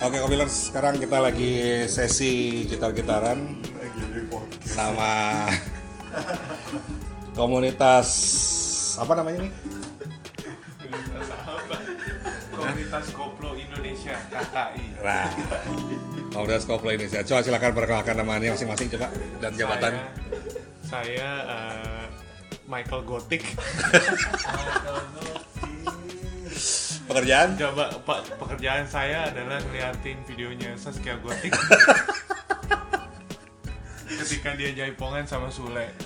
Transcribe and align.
Oke, 0.00 0.16
Kobilers, 0.16 0.72
sekarang 0.72 0.96
kita 0.96 1.20
lagi 1.20 1.84
sesi 1.84 2.64
gitar-gitaran 2.64 3.52
sama 4.64 5.44
komunitas 7.36 8.08
apa 8.96 9.12
namanya 9.12 9.44
nih? 9.44 9.52
Komunitas 12.48 13.12
Koplo 13.12 13.52
Indonesia 13.52 14.16
KKI. 14.32 15.04
Nah, 15.04 15.28
komunitas 16.32 16.64
koplo 16.64 16.88
Indonesia. 16.96 17.20
Coba 17.20 17.44
silakan 17.44 17.72
perkenalkan 17.76 18.16
namanya 18.16 18.56
masing-masing 18.56 18.88
coba 18.96 19.12
dan 19.44 19.52
jabatan. 19.52 20.00
Saya, 20.88 20.88
saya 20.88 21.28
eh, 21.44 22.04
Michael 22.64 23.04
Gotik. 23.04 23.44
Pekerjaan? 27.10 27.58
Coba 27.58 27.90
pak 28.06 28.38
pekerjaan 28.38 28.86
saya 28.86 29.26
adalah 29.26 29.58
ngeliatin 29.66 30.22
videonya 30.30 30.78
Saskia 30.78 31.18
Gotik. 31.18 31.50
Ketika 34.20 34.54
dia 34.54 34.70
jaipongan 34.70 35.26
sama 35.26 35.50
Sule. 35.50 35.90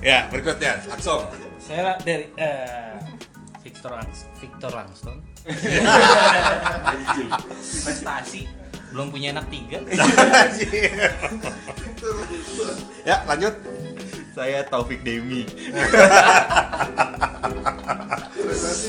Ya, 0.00 0.24
berikutnya 0.32 0.80
langsung. 0.88 1.28
Saya 1.60 1.92
dari 2.00 2.24
eh, 2.40 2.96
Victor 3.60 3.92
Langs 3.92 4.24
Victor 4.40 4.72
Langston. 4.72 5.20
Prestasi 7.60 8.48
belum 8.90 9.12
punya 9.14 9.30
anak 9.36 9.46
tiga. 9.52 9.78
ya, 13.08 13.22
lanjut. 13.28 13.54
Saya 14.30 14.62
Taufik 14.66 15.02
Demi. 15.02 15.44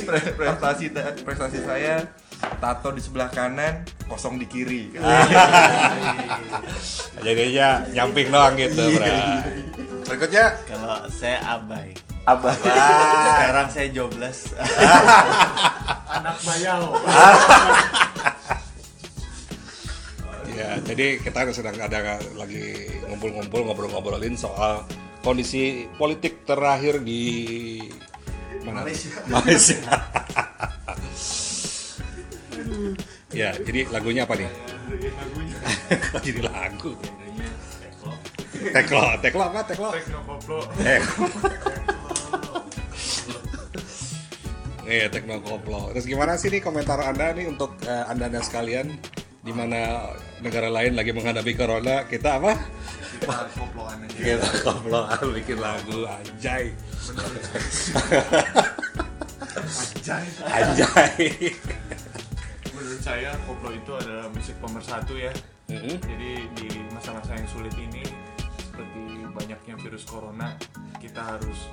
Pre- 0.05 0.33
prestasi 0.37 0.85
prestasi 1.23 1.59
saya 1.65 2.05
tato 2.61 2.89
di 2.93 3.01
sebelah 3.01 3.29
kanan, 3.29 3.85
kosong 4.05 4.37
di 4.37 4.45
kiri. 4.49 4.93
Jadinya 7.25 7.85
nyamping 7.93 8.27
doang 8.29 8.53
gitu, 8.57 8.97
Bra. 8.97 9.45
Berikutnya. 10.05 10.45
Kalau 10.65 11.05
saya 11.09 11.37
abai. 11.45 11.93
Abah. 12.25 12.53
Sekarang 12.53 13.67
saya 13.73 13.87
jobless. 13.89 14.53
Anak 16.21 16.37
bayau. 16.45 16.93
Ya, 20.51 20.77
jadi 20.85 21.17
kita 21.17 21.49
sedang 21.49 21.73
ada 21.81 22.21
lagi 22.37 22.93
ngumpul-ngumpul 23.09 23.65
ngobrol-ngobrolin 23.65 24.37
soal 24.37 24.85
kondisi 25.21 25.85
politik 25.95 26.45
terakhir 26.45 27.01
di 27.01 27.23
mana? 28.65 28.85
Malaysia. 29.29 29.77
ya, 33.41 33.53
jadi 33.57 33.89
lagunya 33.89 34.25
apa 34.25 34.35
nih? 34.37 34.49
Jadi 36.25 36.41
lagu? 36.43 36.91
Teklo, 38.61 39.01
teklo 39.23 39.43
apa? 39.49 39.61
Teklo. 39.65 39.89
Teklo. 40.77 41.25
Iya, 44.91 45.07
tekno 45.07 45.39
koplo. 45.39 45.89
Terus 45.95 46.05
gimana 46.05 46.35
sih 46.35 46.51
nih 46.51 46.59
komentar 46.59 46.99
Anda 46.99 47.31
nih 47.31 47.47
untuk 47.47 47.79
eh, 47.87 48.05
Anda-anda 48.11 48.43
sekalian 48.43 48.91
di 49.41 49.53
mana 49.55 50.11
negara 50.43 50.69
lain 50.69 50.93
lagi 50.93 51.15
menghadapi 51.15 51.55
corona, 51.57 52.05
kita 52.05 52.37
apa? 52.37 52.53
Kita 53.21 53.45
koploan 53.53 54.01
aja. 54.01 54.17
Kita 54.17 54.49
koploan 54.65 55.21
bikin 55.37 55.61
lagu 55.61 56.09
anjay. 56.09 56.73
Anjay. 59.61 60.25
Anjay. 60.41 61.29
Menurut 62.73 63.01
saya 63.05 63.37
koplo 63.45 63.69
itu 63.69 63.91
adalah 63.93 64.25
musik 64.33 64.57
pemersatu 64.57 65.13
ya. 65.21 65.29
Mm-mm. 65.69 66.01
Jadi 66.01 66.31
di 66.57 66.67
masa-masa 66.91 67.37
yang 67.37 67.45
sulit 67.47 67.77
ini 67.77 68.03
seperti 68.57 69.23
banyaknya 69.31 69.75
virus 69.79 70.03
corona, 70.03 70.57
kita 70.97 71.21
harus 71.21 71.69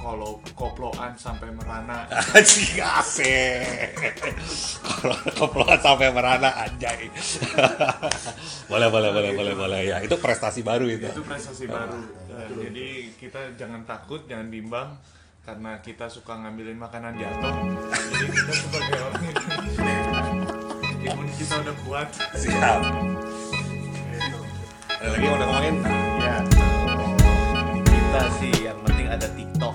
kalau 0.00 0.40
koploan 0.56 1.12
sampai 1.14 1.52
merana. 1.52 2.08
Anjing 2.08 2.80
asik. 2.80 3.92
Koploan 5.36 5.78
sampai 5.78 6.08
merana 6.10 6.50
anjay. 6.56 7.12
boleh, 8.66 8.88
boleh, 8.88 9.10
boleh, 9.12 9.30
boleh, 9.36 9.54
boleh. 9.54 9.80
Ya, 9.84 10.00
itu 10.00 10.16
prestasi 10.16 10.64
baru 10.64 10.88
itu. 10.88 11.06
Itu 11.06 11.22
prestasi 11.22 11.68
baru. 11.68 12.00
Jadi 12.56 13.14
kita 13.20 13.54
jangan 13.60 13.84
takut, 13.84 14.24
jangan 14.24 14.48
bimbang 14.48 14.96
karena 15.44 15.80
kita 15.84 16.08
suka 16.08 16.36
ngambilin 16.36 16.80
makanan 16.80 17.16
jatuh. 17.16 17.54
Jadi 17.92 18.26
kita 18.32 18.52
sebagai 18.56 18.98
orang 19.04 19.24
imun 21.04 21.28
kita 21.36 21.54
udah 21.64 21.76
kuat. 21.84 22.08
Siap. 22.36 22.80
Ada 25.00 25.08
lagi 25.16 25.26
udah 25.32 25.46
ngomongin? 25.48 25.76
ya. 26.20 26.36
Kita 27.88 28.22
sih 28.36 28.52
yang 28.68 28.89
ada 29.10 29.26
TikTok. 29.34 29.74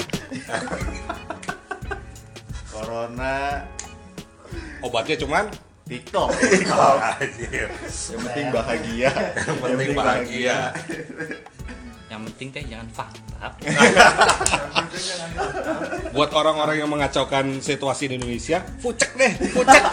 Corona 2.72 3.68
Obatnya 4.86 5.18
cuman 5.18 5.50
TikTok. 5.86 6.30
Anjir. 7.22 7.70
Yang 7.70 8.22
penting 8.22 8.48
bahagia. 8.54 9.12
Yang 9.38 9.58
penting 9.62 9.90
bahagia. 9.98 10.58
Yang 12.06 12.22
penting 12.32 12.48
teh 12.54 12.64
jangan 12.70 12.90
fakta. 12.94 13.48
Buat 16.16 16.32
orang-orang 16.38 16.78
yang 16.82 16.90
mengacaukan 16.90 17.62
situasi 17.62 18.08
di 18.10 18.16
Indonesia, 18.22 18.64
fucek 18.82 19.12
deh, 19.18 19.34
fucek. 19.54 19.84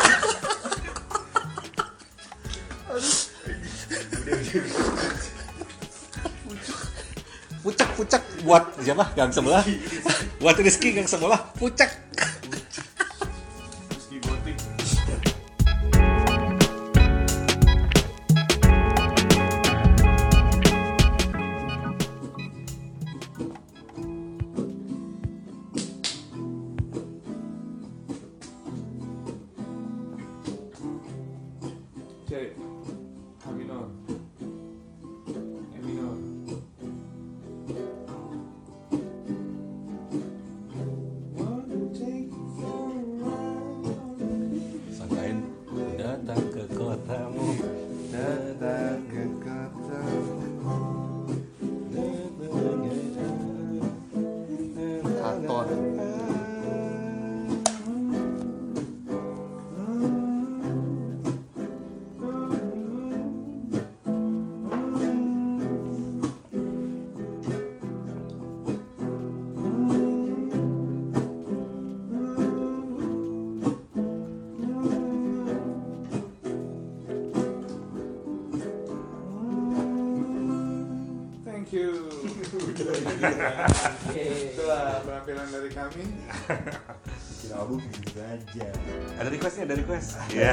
Pucek 8.03 8.43
buat 8.43 8.67
siapa? 8.83 9.15
Gang 9.15 9.31
sebelah. 9.31 9.63
Buat 10.43 10.59
Rizky 10.59 10.91
gang 10.91 11.07
sebelah, 11.07 11.39
pucek. 11.55 11.87
Thank 81.73 81.89
you. 81.89 82.05
Itulah 84.53 85.01
penampilan 85.09 85.49
dari 85.49 85.73
kami. 85.73 86.05
Bikin 86.05 87.49
album 87.57 87.81
gitu 87.89 88.21
aja. 88.21 88.69
Ada 89.17 89.29
requestnya, 89.33 89.65
ada 89.65 89.77
request. 89.81 90.21
Iya. 90.37 90.53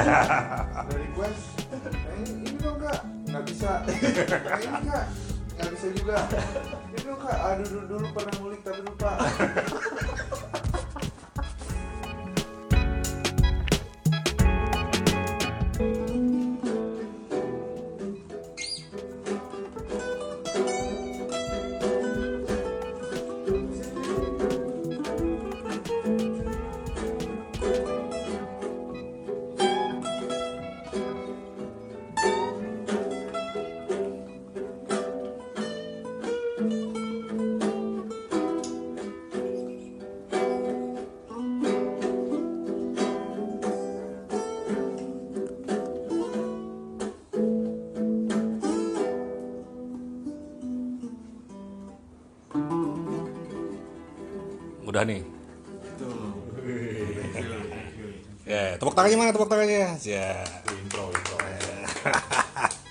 Ada 0.80 0.95
request. 0.95 1.44
Nah, 1.75 2.13
ini, 2.24 2.31
ini 2.39 2.56
dong 2.63 2.80
kak, 2.80 3.04
nggak 3.36 3.44
bisa. 3.51 3.83
Nah, 3.83 4.60
ini 4.63 4.80
kak, 4.88 5.06
nggak 5.60 5.69
bisa 5.75 5.88
juga. 5.92 6.16
Ini 6.88 7.00
dong 7.04 7.19
kak, 7.19 7.36
aduh 7.36 7.66
dulu, 7.68 7.83
dulu 7.83 8.06
pernah 8.16 8.33
ngulik 8.39 8.62
tapi 8.63 8.80
lupa. 8.80 9.12
Udah 54.90 55.06
nih. 55.06 55.22
Ya, 58.50 58.74
tepuk 58.82 58.98
tangannya 58.98 59.22
mana 59.22 59.30
tepuk 59.30 59.46
tangannya? 59.46 59.94
Ya. 60.02 60.42
Intro, 60.66 61.14
intro. 61.14 61.38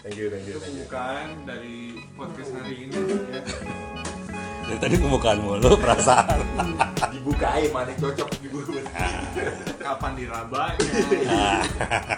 Thank 0.09 0.15
you, 0.15 0.31
thank 0.31 0.47
you, 0.47 0.57
Itu 0.57 0.63
thank 0.63 0.79
you. 0.79 0.87
pembukaan 0.87 1.27
dari 1.43 2.01
podcast 2.15 2.55
hari 2.55 2.87
ini 2.87 2.97
ya. 2.97 3.43
Dari 4.65 4.79
tadi 4.81 4.95
pembukaan 4.97 5.39
mulu 5.43 5.75
perasaan. 5.75 6.39
Dibukain 7.13 7.69
mana 7.75 7.93
cocok 7.99 8.31
dibuka. 8.41 8.81
Kapan 9.85 10.13
dirabanya? 10.17 10.81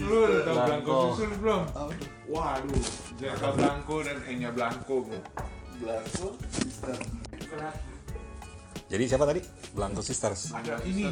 Lu 0.00 0.16
udah 0.26 0.42
tau 0.46 0.56
Blanco 0.66 0.94
susun 1.14 1.30
belum? 1.42 1.62
Waduh, 2.30 2.82
Jaka 3.18 3.48
Blanco 3.58 3.96
dan 4.06 4.18
Enya 4.30 4.50
Blanco 4.54 5.02
bro. 5.02 5.20
Jadi 8.90 9.04
siapa 9.06 9.24
tadi? 9.26 9.40
Blanco 9.74 10.02
Sisters. 10.02 10.54
Ada 10.54 10.82
ini 10.86 11.02
ya. 11.06 11.10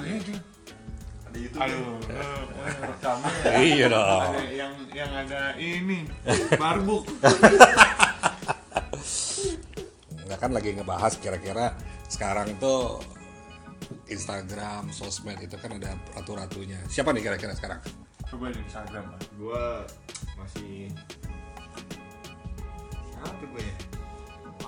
Ada 1.28 1.38
YouTube. 1.38 1.60
Aduh, 1.60 1.78
lu, 1.78 1.94
eh, 2.08 2.74
rekamnya 2.88 3.30
ya. 3.44 3.58
Iya 3.60 3.86
dong. 3.92 4.22
Ada 4.32 4.42
yang 4.50 4.72
yang 4.94 5.12
ada 5.12 5.42
ini 5.60 5.98
barbuk. 6.56 7.04
Nggak 10.26 10.38
kan 10.40 10.50
lagi 10.52 10.70
ngebahas 10.76 11.12
kira-kira 11.20 11.76
sekarang 12.08 12.56
tuh 12.56 13.00
Instagram, 14.08 14.88
sosmed 14.88 15.38
itu 15.40 15.56
kan 15.60 15.76
ada 15.76 15.92
ratu-ratunya. 16.16 16.80
Siapa 16.88 17.12
nih 17.12 17.22
kira-kira 17.28 17.52
sekarang? 17.52 17.80
Coba 18.28 18.52
di 18.52 18.60
Instagram 18.60 19.04
lah. 19.12 19.20
Gua 19.40 19.62
masih 20.36 20.92
siapa 23.18 23.44
gue 23.44 23.62
ya? 23.62 23.74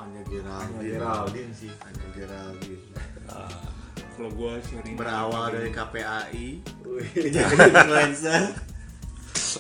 Hanya 0.01 0.23
Hanya 0.23 0.23
Geraldine. 0.29 0.97
Geraldine 0.97 1.53
sih. 1.53 1.73
Hanya 1.85 2.07
Geraldine. 2.17 2.85
Kalau 4.17 4.31
gua 4.37 4.61
sharing 4.65 4.97
Berawal 4.97 5.45
dari 5.53 5.71
KPAI. 5.73 6.47
Jadi 7.17 7.37
influencer. 7.41 8.43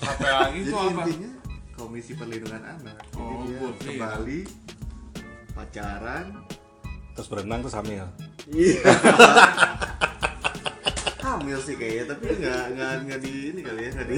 KPAI 0.00 0.52
itu 0.60 0.76
apa? 0.76 1.02
intinya 1.08 1.30
Komisi 1.72 2.12
Perlindungan 2.12 2.60
Anak. 2.60 3.00
Jadi 3.08 3.16
Oh, 3.16 3.44
dia 3.48 3.56
dia. 3.56 3.88
kembali 3.96 4.40
pacaran. 5.56 6.26
Terus 7.16 7.28
berenang 7.28 7.60
terus 7.64 7.76
hamil. 7.76 8.04
Iya. 8.50 8.82
Hamil 11.20 11.58
sih 11.62 11.74
kayaknya, 11.78 12.04
tapi 12.10 12.24
nggak 12.34 12.64
nggak 12.74 12.92
nggak 13.06 13.18
di 13.22 13.32
ini 13.54 13.60
kali 13.62 13.80
ya 13.86 13.90
nggak 13.94 14.06
di. 14.08 14.16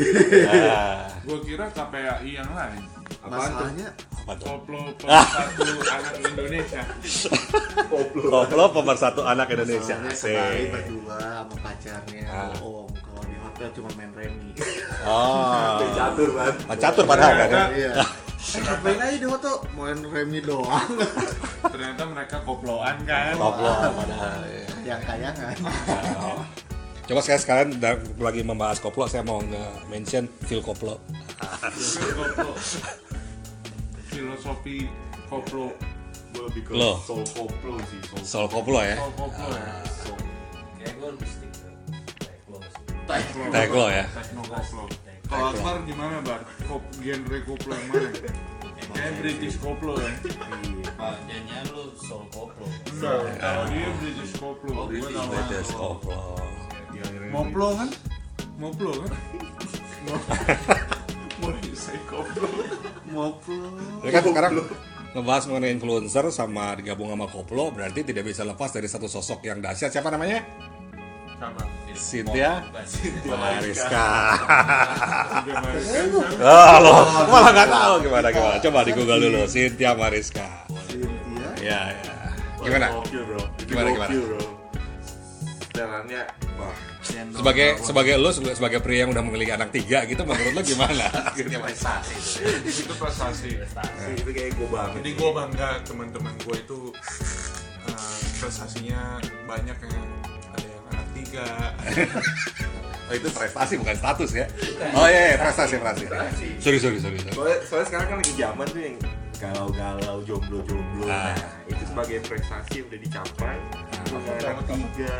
Ah, 0.49 1.05
Gua 1.23 1.39
kira 1.45 1.67
KPAI 1.69 2.31
yang 2.33 2.51
lain. 2.51 2.83
Masalahnya 3.23 3.89
apa 3.93 4.33
tuh? 4.35 4.47
Koplo 4.49 4.81
pemersatu 4.99 5.63
anak 5.85 6.15
Indonesia. 6.25 6.83
Koplo 7.87 8.65
pemersatu 8.73 9.21
anak 9.23 9.47
Indonesia. 9.53 9.95
Asik. 10.01 10.73
berdua 10.73 11.19
sama 11.21 11.55
pacarnya. 11.61 12.25
Ah. 12.27 12.51
Oh, 12.59 12.89
kalau 12.89 13.23
di 13.29 13.37
hotel 13.37 13.69
cuma 13.77 13.91
main 13.95 14.11
remi. 14.17 14.51
Oh. 15.05 15.85
Catur 15.93 16.29
banget. 16.33 16.55
Ah, 16.67 16.77
Catur 16.81 17.05
padahal 17.05 17.33
kan 17.37 17.51
ya. 17.51 17.65
Iya. 17.77 17.91
Ngapain 18.43 18.99
aja 18.99 19.17
di 19.17 19.25
hotel 19.25 19.55
main 19.73 19.99
remi 20.03 20.43
doang. 20.43 20.91
Ternyata 21.63 22.03
mereka 22.05 22.37
koploan 22.43 22.99
kan. 23.07 23.33
Koplo 23.33 23.71
padahal. 23.71 24.43
ya. 24.45 24.67
Yang 24.83 25.01
kayangan. 25.07 25.57
Oh. 26.19 26.43
Coba 27.03 27.19
saya 27.19 27.39
sekalian 27.39 27.79
da- 27.79 27.99
lagi 28.19 28.43
membahas 28.43 28.79
koplo, 28.79 29.07
saya 29.07 29.23
mau 29.23 29.39
nge-mention 29.39 30.27
Phil 30.47 30.59
Koplo. 30.59 30.99
Phil 31.71 32.11
koplo. 32.13 32.51
Filosofi 34.07 34.87
koplo. 35.27 35.67
Gue 36.33 36.43
lebih 36.49 36.63
ke 36.65 36.73
soul 37.03 37.23
koplo 37.29 37.77
sih. 37.87 38.01
Soul. 38.07 38.23
Soal 38.23 38.47
koplo 38.49 38.81
ya. 38.81 38.97
Oh, 38.99 39.11
koplo 39.15 39.49
ya. 39.51 39.75
Kayak 40.77 40.93
gue 40.97 41.09
lebih 41.15 41.29
stick 41.29 41.53
ke 41.53 41.69
teklo. 42.23 42.59
Teklo 43.51 43.85
ya. 43.87 44.05
Tekno 44.09 44.43
koplo. 44.43 44.85
Kalau 45.33 45.49
Akbar 45.49 45.77
gimana 45.89 46.21
bar? 46.21 46.45
Kop 46.69 46.85
genre 47.01 47.39
koplo 47.49 47.73
yang 47.73 47.89
mana? 47.89 48.11
Kayak 48.93 49.13
British 49.25 49.57
koplo 49.57 49.97
ya. 49.97 50.13
Pak 50.93 51.17
nyanyian 51.25 51.65
lu 51.73 51.89
soul 51.97 52.29
koplo. 52.29 52.69
Kalau 53.01 53.65
dia 53.73 53.89
British 53.97 54.33
koplo. 54.37 54.71
Tahu 54.93 54.93
British 54.93 55.73
koplo. 55.73 56.21
Moplo 57.33 57.69
kan? 57.81 57.89
Moplo 58.61 58.93
kan? 58.93 59.13
Mau 61.41 61.51
say 61.73 61.97
koplo. 62.05 62.49
Moplo. 63.09 63.69
Jadi 64.05 64.13
kan 64.13 64.23
sekarang 64.29 64.53
ngebahas 65.17 65.45
mengenai 65.49 65.73
influencer 65.73 66.29
sama 66.29 66.77
digabung 66.77 67.09
sama 67.09 67.25
koplo 67.33 67.73
berarti 67.73 68.05
tidak 68.05 68.29
bisa 68.29 68.45
lepas 68.45 68.69
dari 68.69 68.85
satu 68.85 69.09
sosok 69.09 69.49
yang 69.49 69.65
dahsyat. 69.65 69.89
Siapa 69.89 70.13
namanya? 70.13 70.45
Sama. 71.41 71.82
Cynthia 71.95 72.65
Mariska. 72.71 73.29
Mariska. 73.29 74.07
Oh, 76.43 76.75
lo 76.81 76.93
malah 77.29 77.51
nggak 77.53 77.69
tahu 77.71 77.95
gimana 78.09 78.29
gimana. 78.33 78.57
Coba 78.61 78.79
di 78.85 78.93
Google 78.97 79.21
dulu 79.29 79.41
Cynthia 79.49 79.91
Mariska. 79.97 80.49
Cynthia. 80.89 81.49
Ya, 81.63 81.81
ya. 81.95 82.15
Gimana? 82.63 82.87
Itu 83.07 83.23
Gimana, 83.67 83.89
gimana? 83.91 84.13
Setelannya, 85.73 86.23
wah. 86.61 86.75
Sebagai 87.03 87.83
sebagai 87.83 88.15
lo 88.15 88.31
sebagai, 88.31 88.55
sebagai 88.55 88.79
pria 88.79 89.03
yang 89.03 89.11
udah 89.11 89.25
memiliki 89.27 89.51
anak 89.51 89.75
tiga 89.75 90.07
gitu 90.07 90.23
menurut 90.23 90.55
lo 90.55 90.63
gimana? 90.63 91.11
Ini 91.39 91.59
prestasi 91.59 92.15
itu. 92.15 92.87
Itu 92.87 92.95
prestasi. 92.95 93.59
Itu 94.15 94.31
kayak 94.31 94.55
gue 94.55 94.69
banget. 94.71 95.03
Jadi 95.03 95.11
gue 95.19 95.31
bangga 95.35 95.69
teman-teman 95.83 96.35
gue 96.47 96.57
itu 96.63 96.79
uh, 97.91 98.19
prestasinya 98.39 99.19
banyak 99.51 99.75
yang 99.83 100.07
tiga. 101.33 101.49
Oh, 103.11 103.19
itu 103.19 103.29
prestasi 103.29 103.77
bukan 103.77 103.93
status 103.93 104.31
ya? 104.33 104.47
Oh 104.97 105.05
iya, 105.05 105.35
iya 105.35 105.37
prestasi 105.37 105.77
prestasi. 105.77 106.07
Sorry 106.65 106.79
sorry 106.81 106.97
sorry. 106.97 107.21
sorry. 107.21 107.35
Soalnya, 107.35 107.59
soalnya 107.69 107.87
sekarang 107.93 108.07
kan 108.09 108.17
lagi 108.25 108.33
zaman 108.41 108.67
tuh 108.73 108.81
yang 108.81 108.97
galau-galau, 109.37 110.17
jomblo-jomblo. 110.25 111.05
Ah. 111.13 111.37
Nah, 111.37 111.37
itu 111.69 111.83
sebagai 111.93 112.25
prestasi 112.25 112.73
yang 112.81 112.87
udah 112.89 113.01
dicapai. 113.05 113.57
Punya 114.09 114.33
anak 114.49 114.65
tiga, 114.65 115.17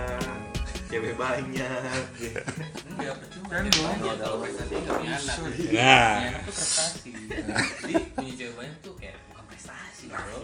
cewek 0.89 1.15
banyak. 1.21 2.01
Enggak 2.97 3.15
percuma. 3.21 3.51
Kan 3.53 3.65
kalau 4.17 4.37
prestasi 4.41 4.73
nggak 4.73 4.95
punya 4.97 5.13
anak. 5.13 5.37
Nah, 5.37 5.53
Punya 5.53 5.93
anak 6.33 6.43
tuh 6.49 6.55
prestasi. 6.55 7.11
Jadi 7.13 7.95
punya 8.17 8.33
cewek 8.41 8.55
banyak 8.57 8.77
tuh 8.81 8.95
kayak 8.97 9.17
bukan 9.29 9.45
prestasi 9.53 10.05
bro. 10.09 10.37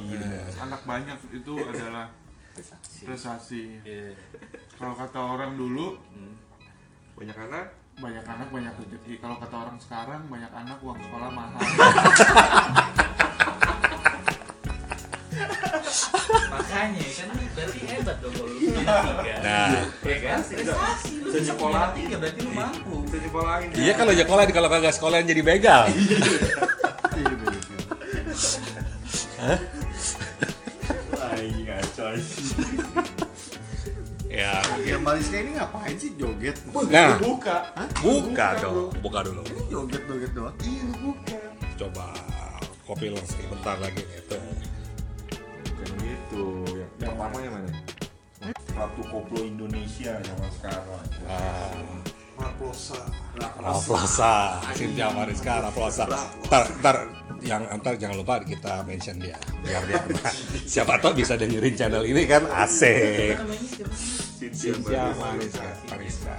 Anak 0.69 0.83
banyak 0.85 1.17
itu 1.33 1.53
adalah 1.65 2.07
prestasi. 3.09 3.63
Iya. 3.89 4.13
Kalau 4.78 4.94
kata 4.94 5.18
orang 5.18 5.58
dulu 5.58 5.99
Banyak 7.18 7.35
anak, 7.35 7.75
banyak 7.99 8.23
anak 8.23 8.47
banyak 8.54 8.70
rezeki. 8.78 9.18
Kalau 9.18 9.42
kata 9.42 9.56
orang 9.58 9.75
sekarang 9.82 10.23
banyak 10.30 10.54
anak 10.54 10.78
uang 10.87 11.02
sekolah 11.02 11.30
mahal. 11.35 11.58
Makanya 16.54 17.02
kan 17.02 17.28
berarti 17.58 17.80
hebat 17.90 18.16
dong 18.23 18.30
kalau 18.38 18.54
lu 18.54 18.58
punya 18.70 18.87
tiga. 19.02 19.35
Nah. 19.42 19.82
Ya 20.06 20.16
kan? 20.23 20.40
Prestasi. 20.47 21.12
Lu 21.26 21.28
bisa 21.35 21.52
punya 21.58 21.75
anak 21.75 21.99
tiga 21.99 22.14
berarti 22.23 22.38
lu 22.47 22.52
mampu. 22.54 22.94
bisa 23.02 23.16
nyekolahin. 23.18 23.68
iya 23.82 23.92
kalau 23.99 24.12
sekolah 24.14 24.42
kalau 24.54 24.68
kagak 24.70 24.94
sekolah 24.94 25.18
jadi 25.26 25.42
begal. 25.42 25.90
Wah, 31.18 31.35
ini 31.42 31.66
ngaco 31.66 32.06
ya. 34.28 34.61
Yang 34.85 35.02
Mariska 35.02 35.37
ini 35.40 35.50
ngapain 35.56 35.97
sih 35.97 36.11
joget? 36.14 36.56
Nah, 36.88 37.16
Buka. 37.18 37.56
buka 38.00 38.49
dong, 38.61 38.92
buka 39.00 39.18
dulu. 39.25 39.42
Joget 39.68 40.02
joget 40.04 40.30
doang. 40.37 40.54
Iya, 40.62 40.85
buka. 41.00 41.38
Coba 41.78 42.06
kopi 42.85 43.12
lang 43.12 43.25
sih 43.28 43.44
bentar 43.49 43.76
lagi 43.80 44.00
gitu. 44.00 44.37
Bukan 45.64 45.88
gitu. 46.00 46.44
Yang, 46.73 46.90
yang 47.00 47.12
pertama 47.16 47.37
yang 47.40 47.52
mana? 47.56 47.70
Ratu 48.78 49.02
Koplo 49.11 49.40
Indonesia 49.42 50.12
zaman 50.23 50.50
sekarang. 50.54 51.04
Ah, 51.26 51.75
Marplosa. 52.38 53.02
Rafflosa, 53.58 54.62
Cynthia 54.73 55.11
Mariska, 55.11 55.58
Rafflosa. 55.58 56.06
Ntar, 56.47 56.62
ntar, 56.78 56.97
yang 57.42 57.66
ntar 57.82 57.99
jangan 57.99 58.18
lupa 58.18 58.38
kita 58.42 58.82
mention 58.82 59.18
dia 59.18 59.38
biar 59.62 59.82
dia 59.87 60.02
siapa 60.75 60.99
tahu 60.99 61.18
bisa 61.23 61.35
dengerin 61.38 61.75
channel 61.75 62.02
ini 62.06 62.26
kan 62.26 62.47
asik. 62.47 63.38
Namanya 64.59 65.15
siapa 65.15 65.23
Mariska, 65.23 65.69
Mariska. 65.87 66.35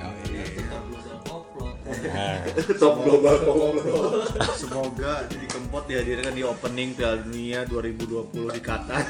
Yoi. 0.00 0.40
Tetap 0.56 0.82
lulusan 0.88 1.18
koplo. 1.28 1.64
Nah, 1.84 2.36
Top 2.80 2.94
global. 3.04 3.36
Semoga 4.56 5.12
jadi 5.28 5.46
kempot 5.50 5.84
dihadirkan 5.84 6.32
di 6.32 6.42
opening 6.42 6.96
Piala 6.96 7.20
Dunia 7.20 7.68
2020 7.68 8.56
di 8.56 8.60
Qatar. 8.64 9.02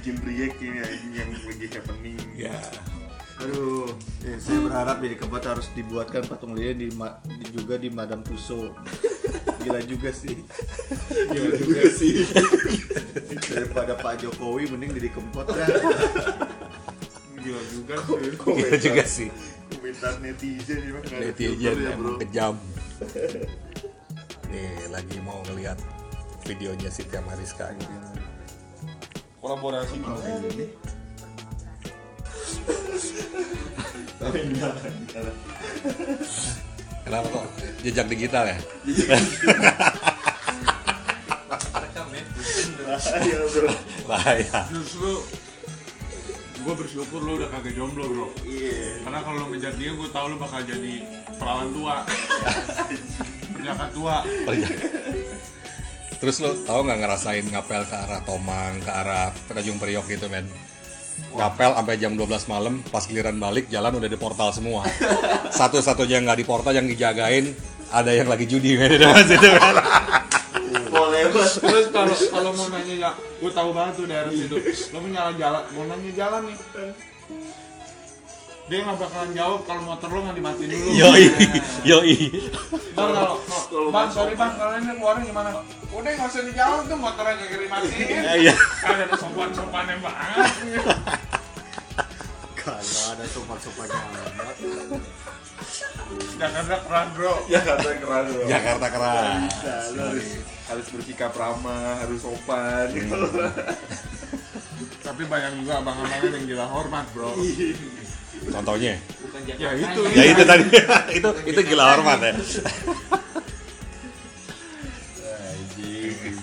bikin 0.00 0.16
react 0.24 0.58
ini 0.64 0.78
anjing 0.80 1.12
yang 1.12 1.28
lagi 1.36 1.66
happening. 1.76 2.16
Ya. 2.32 2.56
Aduh, 3.44 3.92
ya, 4.24 4.36
saya 4.40 4.58
berharap 4.64 4.96
jadi 5.04 5.14
keempat 5.20 5.42
harus 5.44 5.66
dibuatkan 5.76 6.24
patung 6.24 6.56
lilin 6.56 6.76
di, 6.76 6.88
di- 6.88 7.52
juga 7.52 7.76
di 7.76 7.92
Madame 7.92 8.24
Tussauds. 8.24 8.80
Gila 9.60 9.80
juga 9.84 10.10
sih. 10.10 10.36
Gila 11.32 11.50
juga 11.60 11.82
sih. 11.92 12.24
Daripada 13.52 13.92
Pak 14.00 14.24
Jokowi 14.24 14.72
mending 14.72 14.96
jadi 14.96 15.08
kempot 15.12 15.46
dah. 15.48 15.68
Gila 17.40 17.62
juga 17.68 17.94
sih. 18.00 18.32
Gitu 18.36 18.76
juga 18.88 19.04
sih. 19.04 19.28
Komentar 19.70 20.18
netizen 20.18 20.82
emang 20.82 21.04
nggak 21.06 21.14
ada 21.14 21.26
Netizen 21.30 21.76
ya, 21.78 21.94
emang 21.94 22.18
kejam. 22.18 22.54
Nih 24.50 24.90
lagi 24.90 25.16
mau 25.22 25.38
ngeliat 25.46 25.78
videonya 26.42 26.90
Siti 26.90 27.16
Mariska. 27.22 27.70
Kolaborasi 29.38 29.94
gimana 30.02 30.42
ini? 30.50 30.66
Tapi 34.20 34.38
enggak, 34.52 34.74
enggak. 34.84 35.34
Kenapa 37.04 37.26
kok 37.26 37.46
jejak 37.80 38.06
digital 38.06 38.44
ya? 38.46 38.58
Bro. 43.50 43.70
Bahaya. 44.06 44.60
Justru 44.70 45.10
gue 46.60 46.74
bersyukur 46.76 47.24
lo 47.24 47.40
udah 47.40 47.48
kagak 47.48 47.72
jomblo 47.72 48.04
bro 48.04 48.28
Iya. 48.44 49.00
karena 49.00 49.24
kalau 49.24 49.36
lo 49.40 49.46
ngejar 49.48 49.72
dia 49.80 49.96
gue 49.96 50.08
tau 50.12 50.28
lo 50.28 50.36
bakal 50.36 50.60
jadi 50.60 51.08
perawan 51.40 51.72
tua 51.72 52.04
perjaka 53.56 53.84
tua 53.96 54.16
Terus 56.20 56.36
lo 56.44 56.52
tau 56.68 56.84
nggak 56.84 57.00
ngerasain 57.00 57.48
ngapel 57.48 57.80
ke 57.88 57.96
arah 57.96 58.20
Tomang, 58.28 58.76
ke 58.84 58.92
arah 58.92 59.32
Tanjung 59.48 59.80
Priok 59.80 60.04
gitu 60.04 60.28
men? 60.28 60.44
Ngapel 61.30 61.72
sampai 61.78 61.94
jam 61.96 62.12
12 62.18 62.50
malam, 62.50 62.74
pas 62.90 63.06
giliran 63.06 63.38
balik 63.38 63.70
jalan 63.70 63.96
udah 63.96 64.10
di 64.10 64.18
portal 64.18 64.50
semua. 64.50 64.82
Satu-satunya 65.60 66.20
nggak 66.26 66.38
di 66.42 66.46
portal 66.46 66.74
yang 66.74 66.90
dijagain 66.90 67.54
ada 67.90 68.10
yang 68.14 68.30
lagi 68.30 68.46
judi 68.46 68.78
di 68.78 68.96
depan 68.98 69.24
situ 69.26 69.48
men. 69.50 69.76
Boleh 70.90 71.30
bos. 71.30 71.58
terus 71.58 71.86
kalau 71.90 72.14
kalau 72.30 72.50
mau 72.54 72.66
nanya 72.70 72.94
ya 72.94 73.10
gue 73.14 73.50
tahu 73.50 73.70
banget 73.74 73.94
tuh 73.98 74.06
daerah 74.06 74.30
situ 74.30 74.56
lo 74.94 74.98
mau 75.02 75.10
nyala 75.10 75.32
jalan 75.38 75.62
mau 75.74 75.84
nanya 75.86 76.10
jalan 76.14 76.42
nih 76.50 76.56
dia 78.70 78.78
nggak 78.80 78.98
bakalan 78.98 79.30
jawab 79.34 79.60
kalau 79.66 79.82
motor 79.82 80.08
lo 80.08 80.18
nggak 80.22 80.36
dimatiin 80.38 80.70
dulu 80.70 80.90
Yoi, 80.94 81.24
yoi. 81.90 82.16
Bang 82.94 83.10
kalau 83.10 83.36
bang 83.90 84.08
sorry 84.08 84.34
bang 84.34 84.52
kalau 84.54 84.72
ini 84.72 84.94
keluarin 84.94 85.22
gimana 85.26 85.48
udah 85.90 86.10
nggak 86.12 86.30
usah 86.30 86.42
dijawab 86.46 86.82
tuh 86.86 86.94
motornya 86.96 87.34
nggak 87.40 87.60
dimatiin 87.60 88.22
Iya. 88.40 88.54
kan 88.54 88.94
ada 88.96 89.16
sopan 89.16 89.50
sopannya 89.50 89.94
banget 89.98 90.46
Kalau 92.54 92.84
ada 93.10 93.24
sopan-sopannya 93.24 93.98
amat. 94.04 94.56
Jakarta 96.36 96.76
keren 96.78 97.08
bro 97.10 97.34
Ya 97.48 97.60
kata 97.60 97.90
keren 97.96 98.24
bro. 98.28 98.44
Jakarta 98.44 98.86
keras. 98.86 99.50
Lu 99.90 100.00
harus 100.04 100.28
harus 100.68 100.86
bersikap 100.92 101.32
ramah, 101.32 101.96
harus 101.98 102.20
sopan. 102.20 102.86
gitu. 102.92 103.16
tapi 105.00 105.24
banyak 105.24 105.58
juga 105.58 105.80
abang-abangnya 105.80 106.30
yang 106.30 106.44
gila 106.46 106.66
hormat 106.68 107.02
bro 107.10 107.32
Contohnya? 108.48 108.96
ya 109.60 109.70
itu 109.76 110.00
Ya 110.16 110.24
itu 110.32 110.42
tadi, 110.48 110.64
itu 111.18 111.28
itu 111.44 111.60
gila 111.68 111.84
hormat 111.96 112.18
ya. 112.24 112.32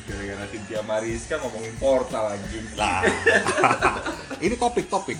Gara-gara 0.08 0.46
Cynthia 0.54 0.82
Mariska 0.86 1.36
ngomongin 1.42 1.74
portal 1.82 2.38
anjing. 2.38 2.66
Lah. 2.78 3.02
Ini 4.46 4.56
topik 4.56 4.86
topik. 4.88 5.18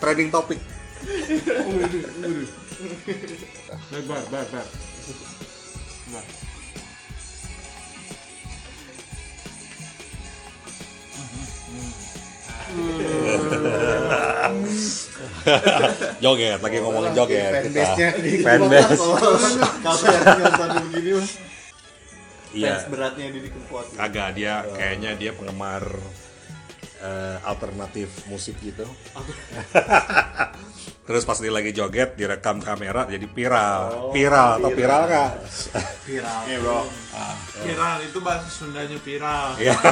Trending 0.00 0.32
topik. 0.32 0.58
bar 4.08 4.24
bar 4.28 4.46
bar 4.50 4.66
bar 6.10 6.24
Joget, 16.24 16.60
lagi 16.60 16.78
ngomongin 16.80 17.12
joget 17.14 17.68
kita. 17.68 17.84
Fanbase. 18.44 18.96
Iya. 22.54 22.78
Fans 22.78 22.86
beratnya 22.86 23.26
di 23.34 23.50
Kempot. 23.50 23.86
Agak 23.98 24.38
dia 24.38 24.62
kayaknya 24.78 25.10
dia 25.18 25.34
penggemar 25.34 25.82
eh, 27.02 27.36
alternatif 27.42 28.08
musik 28.30 28.54
gitu. 28.62 28.86
Terus 31.04 31.28
pas 31.28 31.36
dia 31.36 31.52
lagi 31.52 31.76
joget 31.76 32.16
direkam 32.16 32.64
kamera 32.64 33.04
jadi 33.04 33.28
viral. 33.28 34.08
viral 34.16 34.56
atau 34.56 34.70
viral 34.72 35.02
nggak? 35.04 35.30
Viral. 36.08 36.40
Iya 36.48 36.58
bro. 36.64 36.80
viral 37.60 37.96
itu 38.08 38.18
bahasa 38.24 38.48
Sundanya 38.48 38.98
viral 39.02 39.52
Iya. 39.60 39.76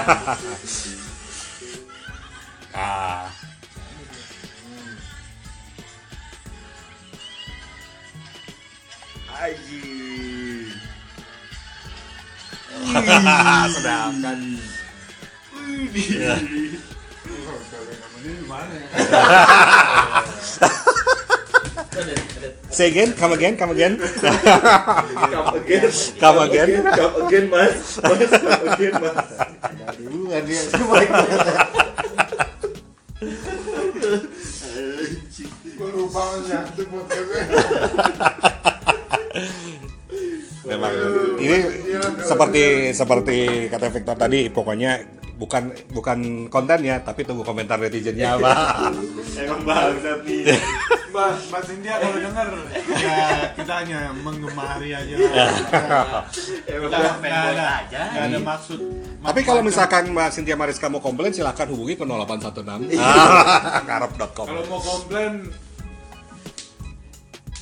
ah. 2.80 3.41
Anjing. 9.42 10.70
Sedap 13.74 14.14
kan. 14.22 14.40
Say 22.70 22.94
again, 22.94 23.10
come 23.18 23.34
again, 23.34 23.58
come 23.58 23.74
again. 23.74 23.98
Come 23.98 25.58
again. 25.58 25.90
Come 26.22 26.38
again. 26.46 26.70
Come 26.86 27.14
again 27.26 27.50
mas. 27.50 27.98
Mas 27.98 28.30
come 28.30 28.62
again 28.78 28.94
mas. 29.02 29.26
Aduh, 29.90 30.30
kan 30.30 30.42
dia. 30.46 30.62
gue 35.82 35.90
lupa 35.98 36.38
nyantuk 36.46 36.86
podcastnya 36.94 38.70
Memang 40.62 40.92
ini 41.36 41.56
seperti 42.22 42.62
seperti 42.92 43.36
kata 43.66 43.90
Victor 43.90 44.14
tadi 44.14 44.46
pokoknya 44.46 45.02
bukan 45.34 45.74
bukan 45.90 46.18
kontennya 46.46 47.02
tapi 47.02 47.26
tunggu 47.26 47.42
komentar 47.42 47.74
netizennya 47.76 48.38
apa. 48.38 48.52
Emang 49.34 49.60
bangsat 49.66 50.22
nih. 50.22 50.54
Mbak, 51.12 51.28
Mbak 51.52 51.62
Cynthia 51.68 51.94
kalau 52.00 52.16
denger 52.16 52.48
ya 52.96 53.16
kita 53.52 53.72
hanya 53.84 54.16
menggemari 54.16 54.96
aja 54.96 55.12
Emang 56.64 56.88
Nggak 56.88 57.20
ada 57.52 57.84
nggak 57.84 58.24
ada 58.32 58.38
maksud 58.40 58.80
Tapi 59.20 59.40
kalau 59.44 59.60
misalkan 59.60 60.08
Mbak 60.08 60.32
Cynthia 60.32 60.56
Mariska 60.56 60.88
mau 60.88 61.04
komplain 61.04 61.36
silahkan 61.36 61.68
hubungi 61.68 62.00
ke 62.00 62.04
0816 62.08 62.96
Ah, 62.96 63.84
karep.com. 63.84 64.46
kalau 64.48 64.64
mau 64.72 64.80
komplain 64.80 65.52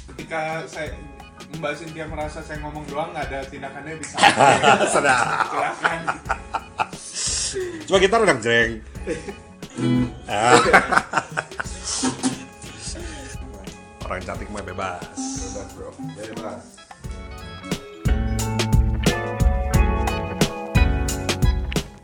ketika 0.07 0.63
saya 0.71 0.95
Mbak 1.57 1.73
Cynthia 1.77 2.07
merasa 2.07 2.41
saya 2.41 2.59
ngomong 2.61 2.85
doang 2.87 3.11
nggak 3.13 3.27
ada 3.33 3.39
tindakannya 3.49 3.95
bisa 3.97 4.17
Sedap. 4.95 5.25
silakan 5.51 6.01
Coba 7.85 7.99
kita 7.99 8.15
udah 8.17 8.37
jreng. 8.39 8.73
Ah. 10.31 10.55
Orang 14.07 14.23
cantik 14.23 14.47
mah 14.51 14.63
bebas. 14.63 15.03
Bebas 15.19 15.69
bro. 15.75 15.91
Bebas. 16.15 16.63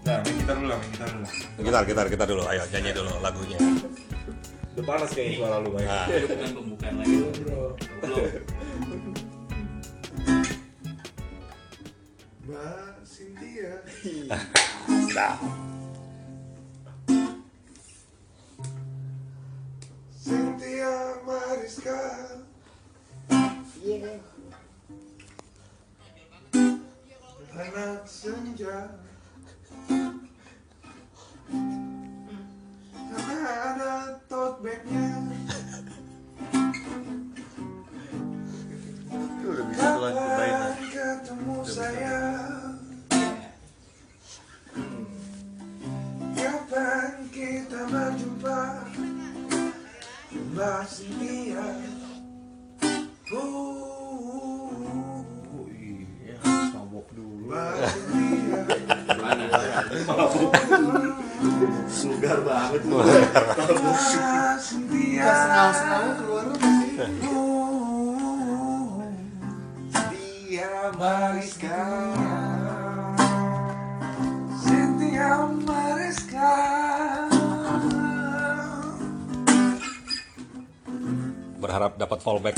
Nah, 0.02 0.22
main 0.22 0.34
gitar 0.38 0.56
dulu 0.56 0.74
main 0.74 0.90
gitar 0.90 1.08
dulu. 1.10 1.26
Gitar, 1.62 1.82
gitar, 1.86 2.06
kita 2.06 2.24
dulu. 2.26 2.42
Ayo 2.46 2.62
nyanyi 2.70 2.90
dulu 2.94 3.12
lagunya. 3.18 3.58
Udah 4.76 4.84
panas 4.84 5.10
kayaknya 5.10 5.34
suara 5.40 5.56
lu 5.58 5.70
main. 5.74 5.86
Nah, 5.88 6.06
bukan 6.06 6.50
pembukaan 6.54 6.94
lagi. 7.00 7.16
Belum. 8.02 8.30
Mbak 12.46 13.02
Cynthia 13.02 13.82
nah. 15.18 15.34
Cynthia 20.14 20.94
Mariska 21.26 21.98
Anak 27.56 28.06
senja 28.06 28.94
Karena 32.94 33.75
Sengal-sengal 63.96 66.20
keluar 66.20 66.52
Dia 70.12 70.92
Mariska 71.00 71.80
Cynthia 74.60 75.48
Mariska 75.64 76.52
Berharap 81.56 81.96
dapat 81.96 82.20
fallback. 82.20 82.56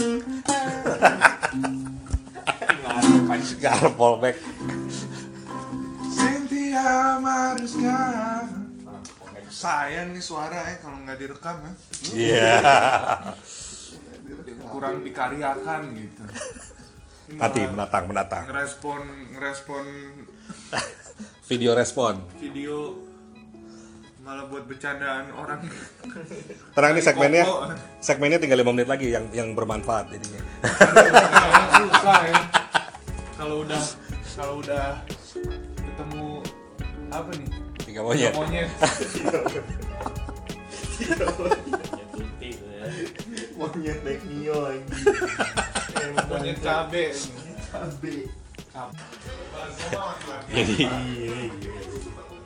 Gak 3.58 3.74
ada 3.78 3.90
fallback. 3.94 4.36
Cynthia 6.10 7.18
Mariska 7.22 7.98
Sayang 9.48 10.12
nih 10.12 10.22
suara 10.22 10.60
ya 10.68 10.76
kalau 10.78 11.00
nggak 11.02 11.18
direkam 11.18 11.56
ya 11.64 11.72
Iya. 12.12 12.54
Kurang 14.68 15.00
dikaryakan 15.02 15.82
gitu 15.96 16.22
Nanti 17.36 17.60
menatang 17.68 18.04
menatang. 18.08 18.44
Ngerespon 18.48 19.02
Ngerespon 19.36 19.84
Video 21.48 21.72
respon. 21.72 22.20
video 22.36 22.92
malah 24.20 24.44
buat 24.44 24.68
bercandaan 24.68 25.32
orang 25.32 25.64
Tenang 26.76 26.92
nih 26.92 27.00
segmennya. 27.00 27.44
Koko. 27.48 27.72
Segmennya 28.04 28.36
tinggal 28.36 28.60
5 28.60 28.76
menit 28.76 28.84
lagi 28.84 29.08
yang 29.08 29.24
yang 29.32 29.56
bermanfaat 29.56 30.12
jadinya. 30.12 30.40
susah 31.80 32.20
ya 32.28 32.42
kalau 33.38 33.64
udah 33.64 33.82
kalau 34.36 34.54
udah 34.60 35.00
ketemu 35.80 36.26
apa 37.08 37.30
nih 37.40 37.48
Tiga 37.98 38.06
monyet. 38.06 38.30
monyet 38.38 38.70
Monyet 43.58 43.98
naik 44.06 44.22
Mio 44.30 44.54
lagi. 44.62 44.86
monyet 46.30 46.58
cabe 46.62 47.10
Jadi 50.46 50.86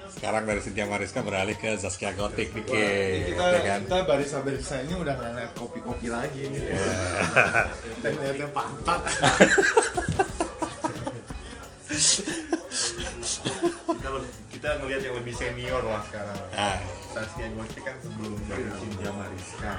sekarang 0.08 0.48
dari 0.48 0.60
Cynthia 0.64 0.88
Mariska 0.88 1.20
beralih 1.20 1.58
ke 1.60 1.76
Zaskia 1.76 2.16
Gotik 2.16 2.54
dikit, 2.56 2.72
kita 2.72 3.44
ya 3.52 3.60
kan? 3.76 3.80
kita 3.84 3.98
barista-barista 4.08 4.80
ini 4.86 4.94
udah 4.94 5.18
nggak 5.18 5.32
liat 5.34 5.52
kopi-kopi 5.58 6.08
lagi 6.08 6.46
nih. 6.48 6.62
Kita 8.00 8.08
ngeliatnya 8.08 8.48
pantat. 8.54 9.02
kita 14.62 14.78
ngeliat 14.78 15.02
yang 15.02 15.18
lebih 15.18 15.34
senior 15.34 15.82
lah 15.82 15.98
sekarang. 16.06 16.38
Nah, 16.54 16.78
Saskia 17.10 17.50
Gotik 17.50 17.82
kan 17.82 17.98
sebelum 17.98 18.38
dari 18.46 18.70
Cynthia 18.78 19.10
Mariska. 19.10 19.74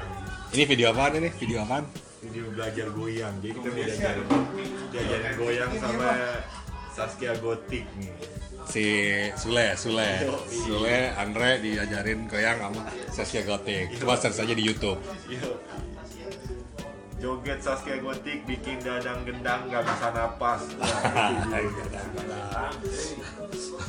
ini 0.51 0.63
video 0.67 0.91
apaan 0.91 1.23
ini? 1.23 1.31
Video 1.39 1.63
apaan? 1.63 1.87
Video 2.19 2.51
belajar 2.51 2.91
goyang. 2.91 3.31
Jadi 3.39 3.51
kita 3.55 3.67
mau 3.71 3.79
diajarin, 3.79 4.27
diajarin 4.91 5.33
goyang 5.39 5.71
sama 5.79 6.35
Saskia 6.91 7.31
Gotik 7.39 7.87
nih. 7.95 8.11
Si 8.67 8.83
Sule, 9.39 9.71
Sule, 9.79 10.27
Sule, 10.51 11.15
Andre 11.15 11.63
diajarin 11.63 12.27
goyang 12.27 12.59
sama 12.59 12.83
Zaskia 13.07 13.47
Gotik. 13.47 13.87
Coba 14.03 14.19
search 14.19 14.43
aja 14.43 14.51
di 14.51 14.67
YouTube. 14.67 14.99
Joget 17.23 17.63
Saskia 17.63 18.03
Gotik 18.03 18.43
bikin 18.43 18.83
dadang 18.83 19.23
gendang 19.23 19.63
gak 19.71 19.87
bisa 19.87 20.11
napas. 20.11 20.59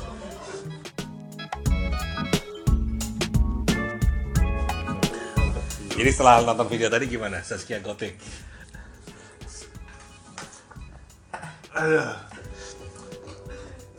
Jadi 5.95 6.11
setelah 6.11 6.43
nonton 6.43 6.67
video 6.67 6.91
tadi 6.91 7.07
gimana 7.07 7.39
Saskia 7.47 7.79
Gotik? 7.79 8.19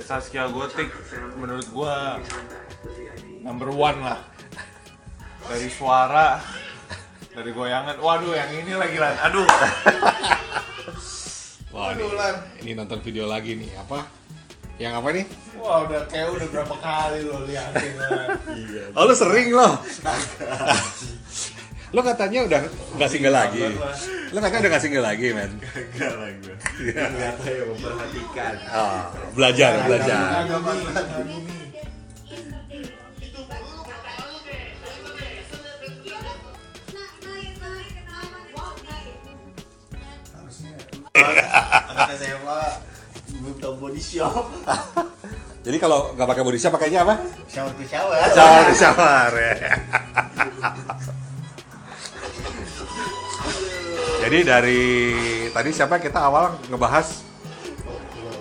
Saskia 0.04 0.52
Gotik 0.52 0.92
menurut 1.40 1.68
gua 1.72 2.20
number 3.40 3.72
one 3.72 4.00
lah 4.04 4.20
dari 5.48 5.72
suara 5.72 6.44
dari 7.32 7.52
goyangan 7.56 7.96
waduh 8.00 8.34
yang 8.34 8.52
ini 8.54 8.74
lagi 8.76 8.98
lah 9.00 9.12
aduh 9.32 9.48
Wah, 11.76 11.92
ini, 11.92 12.08
ini 12.64 12.72
nonton 12.72 13.04
video 13.04 13.28
lagi 13.28 13.52
nih. 13.60 13.68
Apa? 13.76 14.08
Yang 14.80 14.94
apa 14.96 15.08
nih? 15.12 15.26
Wah 15.60 15.84
udah 15.84 16.08
kayak 16.08 16.32
udah 16.32 16.48
berapa 16.48 16.76
kali 16.80 17.20
lo 17.28 17.44
liatin 17.44 17.94
lah. 18.00 18.32
Iya. 18.48 18.84
Oh, 18.96 19.04
lu 19.04 19.12
sering 19.12 19.52
loh. 19.52 19.84
Lo 21.94 22.02
katanya 22.02 22.40
udah 22.48 22.62
nggak 22.98 23.10
single 23.12 23.36
lagi. 23.36 23.62
Lo 24.34 24.40
katanya 24.42 24.62
udah 24.66 24.72
nggak 24.74 24.84
single 24.84 25.06
lagi, 25.06 25.28
men. 25.36 25.52
Enggak 25.94 26.14
lah 26.18 26.30
gue. 26.42 26.56
Enggak 26.90 27.34
tahu 27.38 27.54
yang 27.54 27.70
memperhatikan. 27.70 28.54
Oh, 28.74 29.00
belajar, 29.38 29.72
belajar. 29.86 30.20
Agak 30.46 31.28
ini. 31.30 31.66
Anak 41.16 42.10
SMA 42.20 42.62
belum 43.40 43.56
tahu 43.62 43.74
body 43.80 44.02
shop. 44.02 44.46
Jadi 45.66 45.78
kalau 45.82 46.14
nggak 46.14 46.28
pakai 46.28 46.44
body 46.44 46.60
shop 46.60 46.76
pakainya 46.76 47.08
apa? 47.08 47.16
Shower 47.48 47.72
to 47.74 47.86
shower. 47.88 48.18
Shower, 48.36 48.74
shower. 48.76 49.32
ya. 49.34 49.56
Jadi 54.22 54.40
dari 54.42 54.82
tadi 55.50 55.70
siapa 55.70 55.98
kita 55.98 56.18
awal 56.20 56.58
ngebahas 56.68 57.22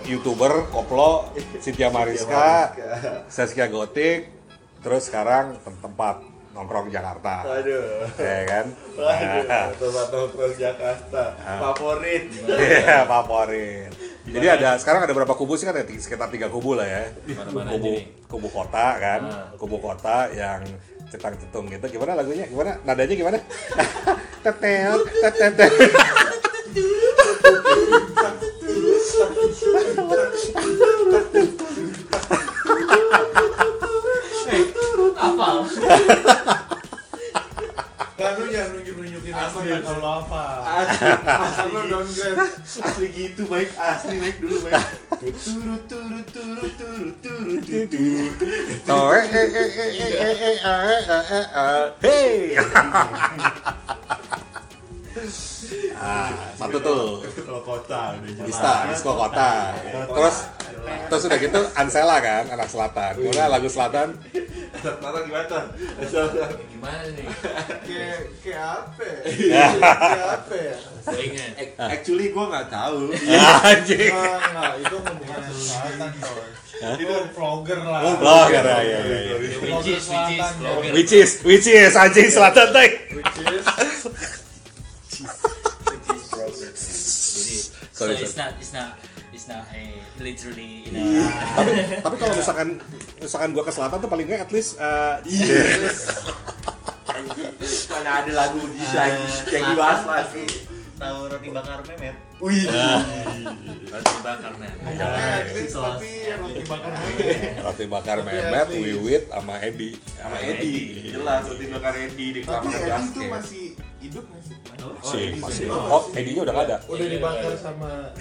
youtuber 0.05 0.69
koplo 0.69 1.29
Cynthia 1.59 1.89
Mariska, 1.89 2.73
Saskia 3.27 3.69
Gotik, 3.69 4.29
terus 4.81 5.09
sekarang 5.09 5.57
tem- 5.61 5.81
tempat 5.81 6.25
nongkrong 6.55 6.87
Jakarta, 6.87 7.43
Aduh. 7.51 8.07
ya 8.15 8.43
kan? 8.47 8.67
Tempat 9.75 10.07
nongkrong 10.09 10.55
Jakarta. 10.55 11.23
Favorit. 11.37 12.25
Iya 12.47 13.03
favorit. 13.05 13.91
Jadi 14.25 14.47
ada 14.49 14.79
sekarang 14.79 15.05
ada 15.05 15.13
berapa 15.13 15.35
kubu 15.35 15.53
sih 15.55 15.67
kan? 15.67 15.75
Ada 15.75 15.85
sekitar 15.91 16.31
tiga 16.31 16.49
kubu 16.49 16.79
lah 16.79 16.87
ya. 16.87 17.03
Kubu 17.45 17.61
aja 17.61 17.77
nih? 17.77 18.01
kubu 18.25 18.49
kota 18.49 18.87
kan, 18.97 19.21
Ah. 19.23 19.47
kubu 19.55 19.77
kota 19.79 20.27
yang 20.31 20.65
cetang 21.11 21.35
cetung 21.37 21.67
gitu. 21.69 21.87
Gimana 21.99 22.19
lagunya? 22.19 22.47
Gimana? 22.49 22.81
Nadanya 22.85 23.15
gimana? 23.15 23.39
Tetel, 24.45 24.99
tetel. 25.25 25.73
Apa? 35.15 35.49
lu 38.35 38.51
jangan 38.51 38.71
nunjuk-nunjukin 38.75 39.33
ya 39.33 39.79
kalau 39.81 40.11
apa 40.27 40.43
Asli 40.75 41.81
downgrade. 41.87 42.37
Asli 42.59 43.07
gitu 43.15 43.43
baik 43.47 43.71
asli 43.79 44.15
baik 44.19 44.37
dulu 44.43 44.57
baik. 44.67 44.83
Tuturu 45.25 45.81
turu 45.89 46.21
turu 46.29 46.67
turu 46.77 47.09
turu 47.25 47.57
turu. 47.65 48.29
Oh, 48.93 49.09
eh, 49.09 49.25
eh, 49.25 49.49
eh, 49.57 49.69
eh, 49.73 49.89
eh, 49.89 50.13
eh, 50.21 50.37
eh, 50.37 50.57
eh, 50.61 51.01
eh, 51.09 51.25
eh, 51.33 51.47
eh. 51.49 51.85
Hey. 52.05 52.53
Ah, 55.97 56.29
satu 56.61 56.77
tuh. 56.77 57.25
Kalau 57.41 57.65
kota 57.65 58.21
udah 58.21 58.33
jelas. 58.37 58.45
Dista, 58.53 58.85
disco 58.93 59.17
kota. 59.17 59.73
Terus 60.13 60.37
terus 61.09 61.23
udah 61.25 61.39
gitu 61.41 61.61
Ansela 61.73 62.21
kan, 62.21 62.45
anak 62.53 62.69
selatan. 62.69 63.13
Gimana 63.17 63.49
lagu 63.49 63.69
selatan? 63.73 64.21
Tara 64.85 65.19
gimana? 65.25 65.47
Tar? 65.49 65.65
Gimana 66.69 67.09
nih? 67.17 67.27
Kayak 67.89 68.19
kayak 68.45 68.65
apa? 68.77 69.03
ya? 69.09 69.17
Kayak 69.81 70.29
apa 70.37 70.55
ya? 70.55 70.77
Gue 71.05 71.21
inget. 71.25 71.51
Actually 71.81 72.27
gue 72.29 72.45
nggak 72.45 72.69
tahu. 72.69 73.01
Anjing. 73.73 74.13
Enggak, 74.13 74.73
itu 74.85 74.97
bukan 75.01 75.41
selatan 75.57 76.11
coy. 76.21 76.49
Itu 76.75 77.17
vlogger 77.33 77.81
lah. 77.81 78.01
Oh, 78.21 78.45
ya, 78.53 78.61
ya, 78.61 78.77
ya, 78.85 79.01
ya. 79.01 79.35
Which 79.41 79.89
is, 79.89 80.05
which 80.05 80.37
is, 80.37 80.45
vlogger. 80.61 80.93
Which 80.93 81.13
is, 81.17 81.31
which 81.41 81.67
is 81.71 81.93
anjing 81.97 82.29
selatan 82.29 82.69
teh. 82.77 82.91
Which 83.17 83.37
is 83.41 83.65
Jadi, 86.05 86.21
so 86.21 88.05
Sorry, 88.05 88.19
it's 88.19 88.35
sorry. 88.35 88.51
not, 88.51 88.53
it's 88.59 88.73
not, 88.75 88.99
it's 89.45 89.53
not 89.53 89.69
a 89.77 89.85
literally, 90.25 90.89
you 90.89 90.93
know. 90.97 91.29
Tapi 91.53 91.71
tapi 92.01 92.17
kalau 92.17 92.33
misalkan 92.33 92.69
misalkan 93.21 93.51
gua 93.53 93.65
ke 93.69 93.73
selatan 93.77 94.01
tuh 94.01 94.09
paling 94.09 94.25
nggak 94.25 94.49
at 94.49 94.51
least 94.57 94.81
uh, 94.81 95.21
Mana 97.93 98.11
ada 98.25 98.33
lagu 98.33 98.61
di 98.65 98.81
lagi 98.97 99.25
yang 99.53 99.65
dibahas 99.77 100.03
lagi. 100.09 100.45
Tahu 100.95 101.19
roti 101.29 101.49
bakar 101.53 101.85
memet? 101.85 102.17
Wih. 102.41 102.65
Roti 103.93 104.17
bakar 104.25 104.53
nih. 104.57 104.73
tapi 104.97 106.11
roti 106.41 106.63
bakar 106.65 106.93
Roti 107.65 107.85
bakar 107.91 108.19
Mehmet, 108.25 108.69
Wiwit, 108.73 109.25
sama 109.29 109.55
Edi. 109.61 109.91
Sama 110.17 110.39
Edi. 110.41 110.75
Jelas 111.13 111.45
roti 111.51 111.67
bakar 111.69 111.93
Edi 111.99 112.27
di 112.33 112.41
tapi 112.47 112.71
lapangan 112.71 112.81
Edi 112.81 113.05
itu 113.11 113.23
masih 113.29 113.64
hidup 114.05 114.25
nggak 114.27 114.43
sih 114.45 114.57
Si, 115.05 115.21
masih. 115.41 115.65
Oh, 115.73 116.05
Edinya 116.13 116.45
udah 116.45 116.53
nggak 116.53 116.67
ada. 116.69 116.77
udah 116.89 117.07
dibakar 117.09 117.53
sama 117.57 118.13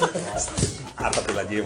Apa 1.06 1.18
tuh 1.20 1.34
lagi? 1.34 1.64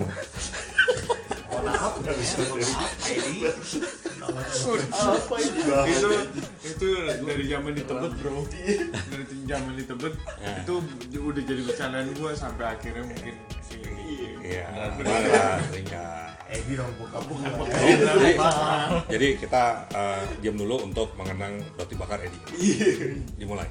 Apa 4.95 5.37
ini? 5.39 5.93
itu 5.93 6.09
itu 6.65 6.87
dari 7.23 7.45
zaman 7.47 7.73
di 7.73 7.83
Tebet 7.85 8.13
bro 8.19 8.43
dari 8.49 9.25
zaman 9.47 9.73
di 9.77 9.85
Tebet 9.85 10.15
itu 10.61 10.75
udah 11.21 11.43
jadi 11.45 11.63
bercandaan 11.63 12.09
gua 12.17 12.31
sampai 12.35 12.65
akhirnya 12.75 13.05
mungkin 13.05 13.35
Iya, 14.45 14.69
benar, 15.01 15.25
iya. 15.73 16.34
Edi 16.53 16.73
dong 16.77 16.93
buka-buka. 17.01 17.49
Jadi, 17.73 18.33
jadi 19.09 19.29
kita 19.41 19.63
eh, 19.91 20.23
diam 20.45 20.57
dulu 20.57 20.85
untuk 20.85 21.13
mengenang 21.17 21.61
roti 21.75 21.95
bakar 21.97 22.21
Edi. 22.21 22.39
Dimulai. 23.41 23.67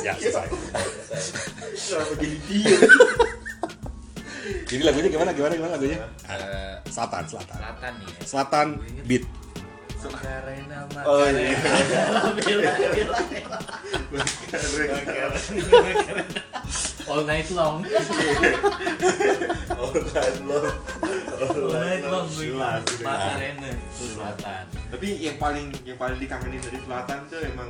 Ya, 0.00 0.16
selesai. 0.16 0.48
Kenapa 1.76 2.14
jadi? 2.16 2.58
Jadi 4.66 4.82
lagunya 4.86 5.08
gimana? 5.10 5.30
Gimana 5.36 5.52
gimana 5.58 5.72
lagunya? 5.76 6.00
Eh, 6.30 6.74
Selatan, 6.88 7.24
selatan. 7.28 7.58
Selatan 7.60 7.92
nih 8.00 8.08
ya. 8.08 8.20
Selatan 8.24 8.66
beat. 9.04 9.24
Makarena, 10.06 10.86
Oh 11.02 11.26
iya. 11.26 11.58
All 17.10 17.22
night 17.26 17.50
long. 17.50 17.82
Lo. 17.82 17.90
All 19.74 19.94
night 20.14 20.38
long. 20.46 20.70
Selatan. 23.92 24.64
Tapi 24.92 25.08
yang 25.20 25.36
paling 25.36 25.66
yang 25.84 25.98
paling 26.00 26.16
dikangenin 26.16 26.60
dari 26.62 26.78
selatan 26.80 27.18
tuh 27.28 27.40
emang 27.44 27.68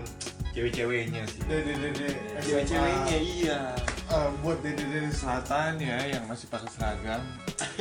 cewek-ceweknya 0.57 1.23
sih. 1.29 1.41
dede 1.45 1.73
dede 1.77 2.09
Cewek-ceweknya 2.41 3.17
iya. 3.19 3.61
Eh, 4.07 4.29
buat 4.41 4.63
dede 4.63 4.87
dede 4.87 5.11
selatan 5.11 5.83
ya 5.83 5.99
yang 6.07 6.23
masih 6.31 6.47
pakai 6.49 6.71
seragam 6.71 7.23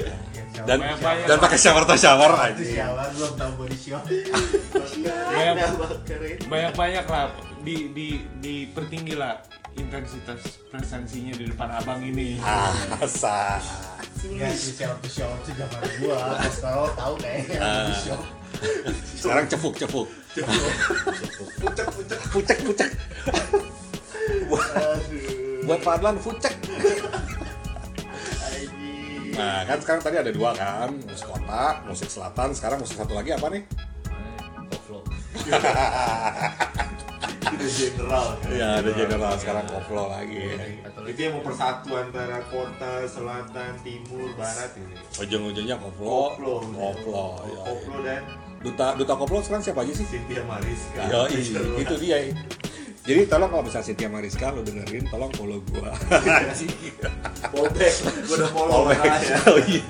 Dan 0.67 0.79
dan 1.27 1.37
pakai 1.37 1.59
shower 1.59 1.83
atau 1.83 1.99
shower 1.99 2.31
Itu 2.31 2.41
aja. 2.41 2.63
sialan 2.63 3.09
belum 3.15 3.33
tahu 3.35 3.51
body 3.59 3.77
shop. 3.77 4.03
banyak 6.51 6.73
banyak 6.73 7.05
lah 7.05 7.25
di 7.61 7.75
di 7.91 8.07
dipertinggi 8.39 9.15
lah 9.17 9.41
intensitas 9.75 10.63
presensinya 10.71 11.35
di 11.35 11.45
depan 11.51 11.69
abang 11.71 11.99
ini 11.99 12.39
Asa. 12.99 13.59
Enggak 14.25 14.55
sih 14.57 14.73
sialan 14.73 14.97
tuh 15.03 15.11
sialan 15.11 15.37
tuh 15.45 15.53
zaman 15.53 15.81
gua. 16.01 16.17
Kayaknya 17.19 17.57
body 17.59 17.95
shop. 17.99 18.21
Sekarang 19.19 19.45
cefuk, 19.51 19.75
cefuk. 19.77 20.07
Pucek 21.59 21.87
pucek. 21.91 22.19
Pucek, 22.31 22.57
pucek. 22.65 22.89
Buat 25.65 25.81
Fadlan, 25.83 26.15
pucek. 26.21 26.55
Nah, 29.35 29.67
kan 29.67 29.77
sekarang 29.83 29.99
tadi 29.99 30.15
ada 30.15 30.31
dua 30.31 30.55
kan, 30.55 30.95
musik 30.95 31.27
kota, 31.27 31.83
musik 31.83 32.07
selatan, 32.07 32.55
sekarang 32.55 32.79
musik 32.79 32.95
satu 32.95 33.11
lagi 33.11 33.35
apa 33.35 33.51
nih? 33.51 33.67
Itu 37.45 37.65
general. 37.69 38.35
Iya, 38.49 38.67
ada 38.81 38.91
general 38.91 39.33
sekarang 39.37 39.65
koplo 39.69 40.09
lagi. 40.09 40.57
Itu 41.05 41.19
yang 41.21 41.33
mau 41.37 41.43
persatu 41.45 41.93
antara 41.93 42.41
kota, 42.49 43.05
selatan, 43.05 43.71
timur, 43.85 44.33
barat 44.33 44.73
ini. 44.75 44.95
Ujung-ujungnya 45.21 45.77
koplo, 45.77 46.33
Koplo. 46.35 46.55
koplo. 46.73 47.25
ya. 47.47 47.61
Koplo 47.63 47.97
dan 48.01 48.21
Duta 48.65 48.97
duta 48.97 49.13
koplo 49.13 49.45
sekarang 49.45 49.61
siapa 49.61 49.85
aja 49.85 49.93
sih? 49.93 50.05
Cynthia 50.09 50.41
Mariska. 50.41 51.01
Yo, 51.05 51.29
itu 51.77 51.95
dia. 52.01 52.17
Jadi 53.05 53.29
tolong 53.29 53.53
kalau 53.53 53.61
misalnya 53.61 53.85
Cynthia 53.93 54.09
Mariska 54.09 54.49
lo 54.49 54.65
dengerin, 54.65 55.05
tolong 55.13 55.29
follow 55.37 55.61
gua. 55.69 55.93
Polback. 57.53 57.93
Gua 58.25 58.35
udah 58.41 58.49
follow. 58.49 58.89
Oh 58.89 59.59
iya. 59.69 59.85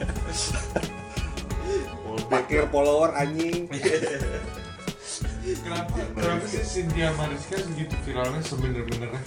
Follower 2.68 3.16
anjing. 3.16 3.72
kenapa? 5.54 5.94
Kenapa 6.16 6.46
sih 6.46 6.64
Cynthia 6.64 7.14
Mariska 7.14 7.56
segitu 7.58 7.96
viralnya 8.04 8.42
sebener-benernya 8.42 9.22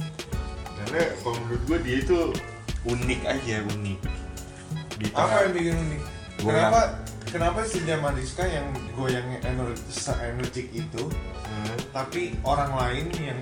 Karena 0.79 1.01
kalau 1.21 1.37
menurut 1.45 1.63
gua 1.67 1.79
dia 1.79 1.97
itu 2.01 2.19
unik 2.83 3.21
aja, 3.23 3.57
unik. 3.69 4.01
Di 4.99 5.07
apa 5.13 5.35
yang 5.47 5.53
bikin 5.53 5.75
unik? 5.77 6.01
Gua 6.39 6.51
kenapa 6.51 6.81
kenapa 7.29 7.61
Cynthia 7.63 7.99
Mariska 7.99 8.45
yang 8.47 8.67
goyangnya 8.95 9.39
ener- 9.45 9.79
se-energik 9.87 10.71
itu 10.73 11.05
Hmm. 11.49 11.79
tapi 11.91 12.37
orang 12.45 12.71
lain 12.77 13.07
yang 13.19 13.41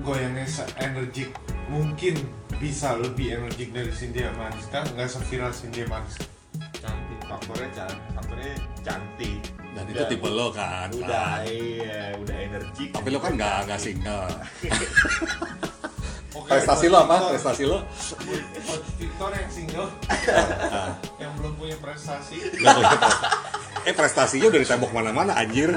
goyangnya 0.00 0.46
se-energik 0.46 1.34
mungkin 1.66 2.14
bisa 2.56 2.94
lebih 2.96 3.36
energik 3.36 3.74
dari 3.74 3.90
Cynthia 3.90 4.30
Mariska 4.32 4.86
nggak 4.94 5.10
seviral 5.10 5.52
Cynthia 5.52 5.84
Mariska? 5.86 6.24
Cantik. 6.78 7.18
Faktornya 7.26 7.68
cantik 7.74 8.02
faktornya 8.14 8.54
cantik 8.80 9.40
Dan 9.76 9.84
itu 9.86 10.02
tipe 10.08 10.28
lo 10.28 10.48
kan. 10.48 10.88
udah 10.88 11.06
Pak. 11.36 11.44
iya 11.46 12.16
udah 12.16 12.36
energik 12.40 12.88
Tapi 12.90 13.08
lo 13.12 13.18
kan 13.20 13.32
nggak 13.36 13.56
nggak 13.68 13.76
single. 13.78 14.26
Prestasi 16.46 16.86
lo 16.86 16.96
apa? 17.02 17.16
Victor- 17.18 17.32
Prestasi 17.32 17.62
lo? 17.64 17.78
buat 18.62 18.82
Victor 18.96 19.30
yang 19.32 19.50
single 19.50 19.88
yang 21.16 21.32
belum 21.34 21.52
punya 21.56 21.76
prestasi. 21.76 22.36
Eh 23.82 23.92
prestasinya 23.92 24.46
udah 24.48 24.60
ditembok 24.60 24.90
mana-mana 24.92 25.32
anjir. 25.34 25.70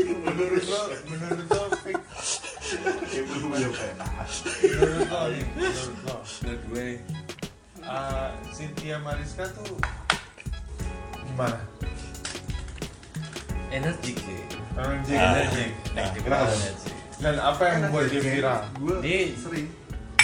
menurut 0.00 0.64
lo 0.64 0.80
menurut 1.06 1.46
lo 1.48 1.62
menurut 4.80 5.06
lo 5.10 5.24
nih 5.28 5.44
menurut 5.58 5.98
lo 6.06 6.16
Menurut 6.40 6.62
gue 6.70 6.88
uh, 7.82 8.30
Cynthia 8.50 8.96
Mariska 9.00 9.44
tuh 9.52 9.74
gimana? 11.26 11.58
Energik 13.70 14.16
sih. 14.18 14.38
Energik, 14.72 15.16
Ah. 15.16 15.34
energik. 15.36 15.70
Nah, 15.92 16.02
Energik. 16.42 16.94
Dan 17.20 17.34
apa 17.36 17.62
yang 17.66 17.78
membuat 17.84 18.06
dia 18.08 18.20
viral? 18.20 18.60
Dia 19.00 19.18
sering. 19.36 19.68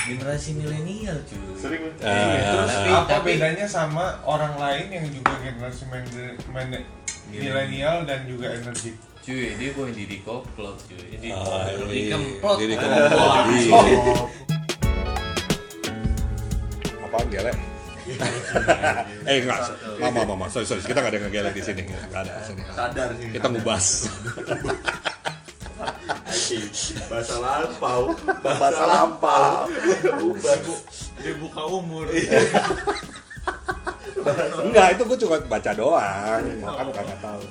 generasi 0.07 0.55
milenial 0.55 1.19
cuy. 1.27 1.51
sering 1.59 1.83
Ah, 1.99 2.07
Iya, 2.07 2.39
terus 2.47 2.71
ah, 2.71 2.79
tapi, 2.79 2.91
Apa 2.95 3.07
tapi 3.11 3.31
bedanya 3.35 3.67
sama 3.67 4.23
orang 4.23 4.55
lain 4.55 4.87
yang 4.89 5.07
juga 5.11 5.35
generasi 5.37 5.83
milenial 7.27 8.07
dan 8.07 8.23
juga 8.23 8.55
energik? 8.55 8.95
cuy 9.19 9.59
dia 9.59 9.75
bukan 9.75 9.91
Didi 9.91 10.23
Koplot 10.23 10.79
cuy. 10.87 11.11
Didi 11.11 11.35
Ah, 11.35 11.67
Didi 11.67 12.07
iya. 12.07 12.15
Kemplot. 12.15 12.57
Didi 12.57 12.75
Ah. 12.75 12.81
Kemplot. 12.81 13.19
Oh, 13.75 14.31
Apaan 17.03 17.27
gelek? 17.27 17.57
eh 19.29 19.43
enggak, 19.43 19.61
mama 19.99 20.23
mama, 20.23 20.47
sorry 20.47 20.63
sorry, 20.63 20.83
kita 20.83 21.03
nggak 21.03 21.11
ada 21.11 21.19
yang 21.19 21.27
ngegelek 21.27 21.55
di 21.59 21.63
sini, 21.63 21.83
nggak 21.83 22.23
ada. 22.23 22.33
Sini. 22.47 22.63
sadar 22.71 23.09
sih 23.19 23.27
Kita 23.35 23.47
ngubas. 23.51 23.87
Bahasa 27.11 27.37
lampau 27.43 28.15
bahasa 28.43 28.85
lampau 28.87 29.67
dia 31.19 31.35
buka 31.43 31.63
umur. 31.67 32.07
Enggak, 34.63 34.95
itu 34.95 35.03
gue 35.07 35.19
cuma 35.27 35.37
baca 35.43 35.71
doang, 35.75 36.43
makan 36.63 36.87
kagak 36.95 37.19
tahu. 37.19 37.43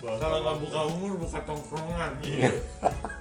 Kalau 0.00 0.38
nggak 0.40 0.56
buka 0.56 0.80
umur, 0.88 1.12
buka 1.20 1.38
tongkrongan. 1.44 2.12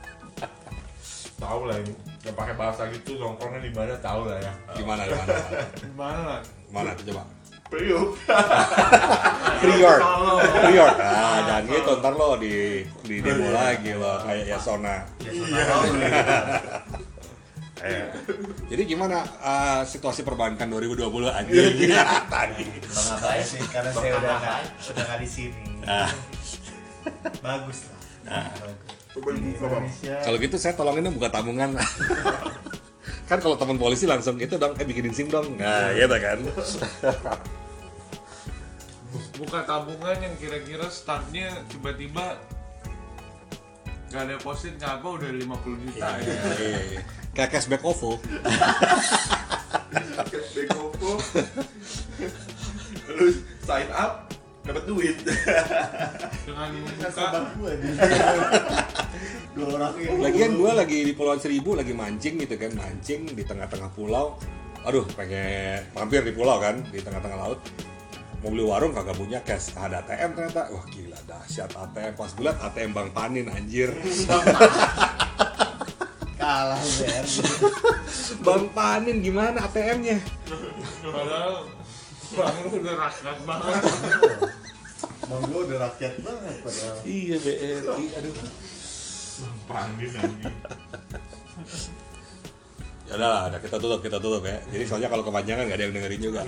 tahu 1.38 1.62
lah 1.70 1.78
ini 1.80 1.94
yang 2.28 2.36
pakai 2.36 2.56
bahasa 2.60 2.82
gitu 2.92 3.16
nongkrongnya 3.16 3.64
di 3.64 3.72
mana 3.72 3.96
tahu 4.04 4.28
lah 4.28 4.38
ya 4.44 4.54
Gimana 4.76 5.02
gimana? 5.08 5.34
Gimana 5.80 6.20
lah? 6.28 6.40
Mana 6.70 6.90
tuh 7.00 7.06
coba? 7.08 7.24
priuk 7.68 8.16
Prior. 9.58 9.98
Kalau 10.00 10.40
Prior. 10.40 10.92
Ah, 11.02 11.38
jangan 11.44 11.64
gitu 11.68 11.92
ntar 12.00 12.14
lo 12.16 12.40
di 12.40 12.80
di 13.04 13.16
demo 13.20 13.52
lagi 13.52 13.92
lo 13.92 14.24
kayak 14.24 14.46
Yasona. 14.56 14.96
Eh, 17.78 18.10
Jadi 18.74 18.90
gimana 18.90 19.22
eh, 19.22 19.86
situasi 19.86 20.26
perbankan 20.26 20.66
2020 20.66 21.30
anjing? 21.30 21.94
Tadi. 22.26 22.66
Bang 22.90 23.08
Abai. 23.22 23.46
sih 23.46 23.62
karena 23.70 23.94
saya 23.94 24.18
udah 24.18 24.34
nggak 24.42 24.58
udah 24.98 25.04
nggak 25.06 25.20
di 25.22 25.30
sini. 25.30 25.62
Ah, 25.86 26.10
Bagus 27.38 27.86
lah. 27.86 28.50
Di 28.50 28.97
Coba. 29.22 29.78
Kalau 30.24 30.38
gitu 30.38 30.56
saya 30.62 30.74
tolongin 30.78 31.10
dong 31.10 31.16
buka 31.18 31.30
tabungan. 31.34 31.74
kan 33.30 33.38
kalau 33.44 33.60
teman 33.60 33.76
polisi 33.76 34.08
langsung 34.08 34.40
itu 34.40 34.56
dong, 34.56 34.78
eh 34.80 34.86
bikinin 34.88 35.12
SIM 35.12 35.28
dong. 35.28 35.60
Nah, 35.60 35.92
gitu 35.92 36.18
kan. 36.18 36.40
buka 39.38 39.60
tabungan 39.70 40.18
yang 40.18 40.36
kira-kira 40.42 40.90
startnya 40.90 41.62
tiba-tiba 41.70 42.42
nggak 44.08 44.22
ada 44.24 44.34
deposit 44.40 44.74
nggak 44.80 44.94
apa 45.04 45.08
udah 45.20 45.30
50 45.30 45.84
juta 45.84 46.08
ya 46.18 46.34
Iya, 46.58 46.80
iya. 46.96 47.02
Kayak 47.38 47.50
cashback 47.54 47.86
OVO. 47.86 48.18
Bekopo. 50.58 51.12
Lu 53.14 53.28
sign 53.62 53.90
up 53.94 54.27
dapat 54.68 54.84
duit. 54.86 55.16
dengan 56.44 57.46
gua 57.56 57.72
nih. 57.76 57.94
Dua 59.58 59.68
orang 59.74 59.94
ini. 59.98 60.22
Lagian 60.22 60.52
gua 60.54 60.72
lagi 60.78 61.00
di 61.02 61.14
Pulauan 61.18 61.42
Seribu 61.42 61.74
lagi 61.74 61.96
mancing 61.96 62.38
gitu 62.38 62.56
kan, 62.60 62.72
mancing 62.78 63.32
di 63.32 63.44
tengah-tengah 63.48 63.90
pulau. 63.96 64.38
Aduh, 64.86 65.08
pengen 65.18 65.88
mampir 65.98 66.22
di 66.22 66.32
pulau 66.36 66.62
kan, 66.62 66.84
di 66.94 67.02
tengah-tengah 67.02 67.40
laut. 67.40 67.60
Mau 68.46 68.54
beli 68.54 68.64
warung 68.70 68.94
kagak 68.94 69.18
punya 69.18 69.42
cash, 69.42 69.74
ada 69.74 70.06
ATM 70.06 70.38
ternyata. 70.38 70.70
Wah 70.70 70.86
gila 70.94 71.18
dahsyat 71.26 71.74
ATM. 71.74 72.14
Pas 72.14 72.30
gue 72.30 72.46
liat 72.46 72.58
ATM 72.62 72.92
Bang 72.94 73.10
Panin 73.10 73.50
anjir. 73.50 73.90
Kalah 76.38 76.78
BR. 76.78 77.26
Bang 78.46 78.70
Panin 78.78 79.26
gimana 79.26 79.66
ATM-nya? 79.66 80.22
padahal 81.02 81.66
bang 82.36 82.56
lu 82.66 82.70
udah 82.84 82.96
rakyat 83.08 83.38
banget 83.48 83.82
Bang 85.28 85.44
gua 85.52 85.60
udah 85.68 85.78
rakyat 85.92 86.24
banget 86.24 86.56
padahal. 86.64 86.96
Iya 87.04 87.36
BRI, 87.44 88.06
aduh. 88.16 88.34
panggil 89.68 90.10
lagi 90.16 90.50
Ya 93.08 93.14
udah 93.16 93.30
lah, 93.32 93.42
udah 93.52 93.60
kita 93.64 93.78
tutup, 93.80 94.00
kita 94.04 94.18
tutup 94.20 94.44
ya. 94.44 94.60
Jadi 94.72 94.84
soalnya 94.88 95.08
kalau 95.12 95.24
kepanjangan 95.28 95.64
nggak 95.68 95.78
ada 95.80 95.86
yang 95.88 95.96
dengerin 95.96 96.22
juga. 96.24 96.42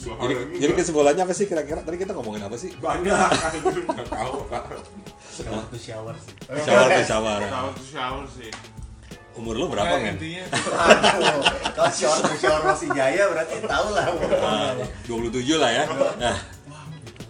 jadi, 0.00 0.34
jadi 0.58 0.72
kesimpulannya 0.74 1.22
apa 1.26 1.34
sih 1.34 1.46
kira-kira? 1.50 1.82
Tadi 1.82 1.96
kita 1.98 2.14
ngomongin 2.14 2.42
apa 2.46 2.56
sih? 2.58 2.74
banyak 2.78 3.10
nggak 3.90 4.06
tahu 4.10 4.46
Pak. 4.50 4.64
Shower 5.30 5.62
to 5.70 5.78
shower 5.78 6.14
sih. 6.18 6.34
Shower 6.62 6.86
tuh 6.90 7.06
shower. 7.06 7.38
shower 7.42 7.70
to 7.74 7.84
shower 7.86 8.24
sih 8.26 8.50
Umur 9.32 9.54
lu 9.54 9.66
berapa 9.66 9.86
Pokoknya 9.88 10.04
kan? 10.04 10.14
intinya 10.16 10.44
Aduh, 10.50 11.40
kalau 11.70 11.90
to 12.20 12.34
shower 12.36 12.62
masih 12.64 12.88
jaya 12.90 13.22
berarti 13.26 13.56
tahu 13.62 13.86
lah. 13.92 14.04
Ah, 14.42 14.70
27 15.06 15.54
lah 15.56 15.70
ya. 15.70 15.84
Nah, 16.18 16.36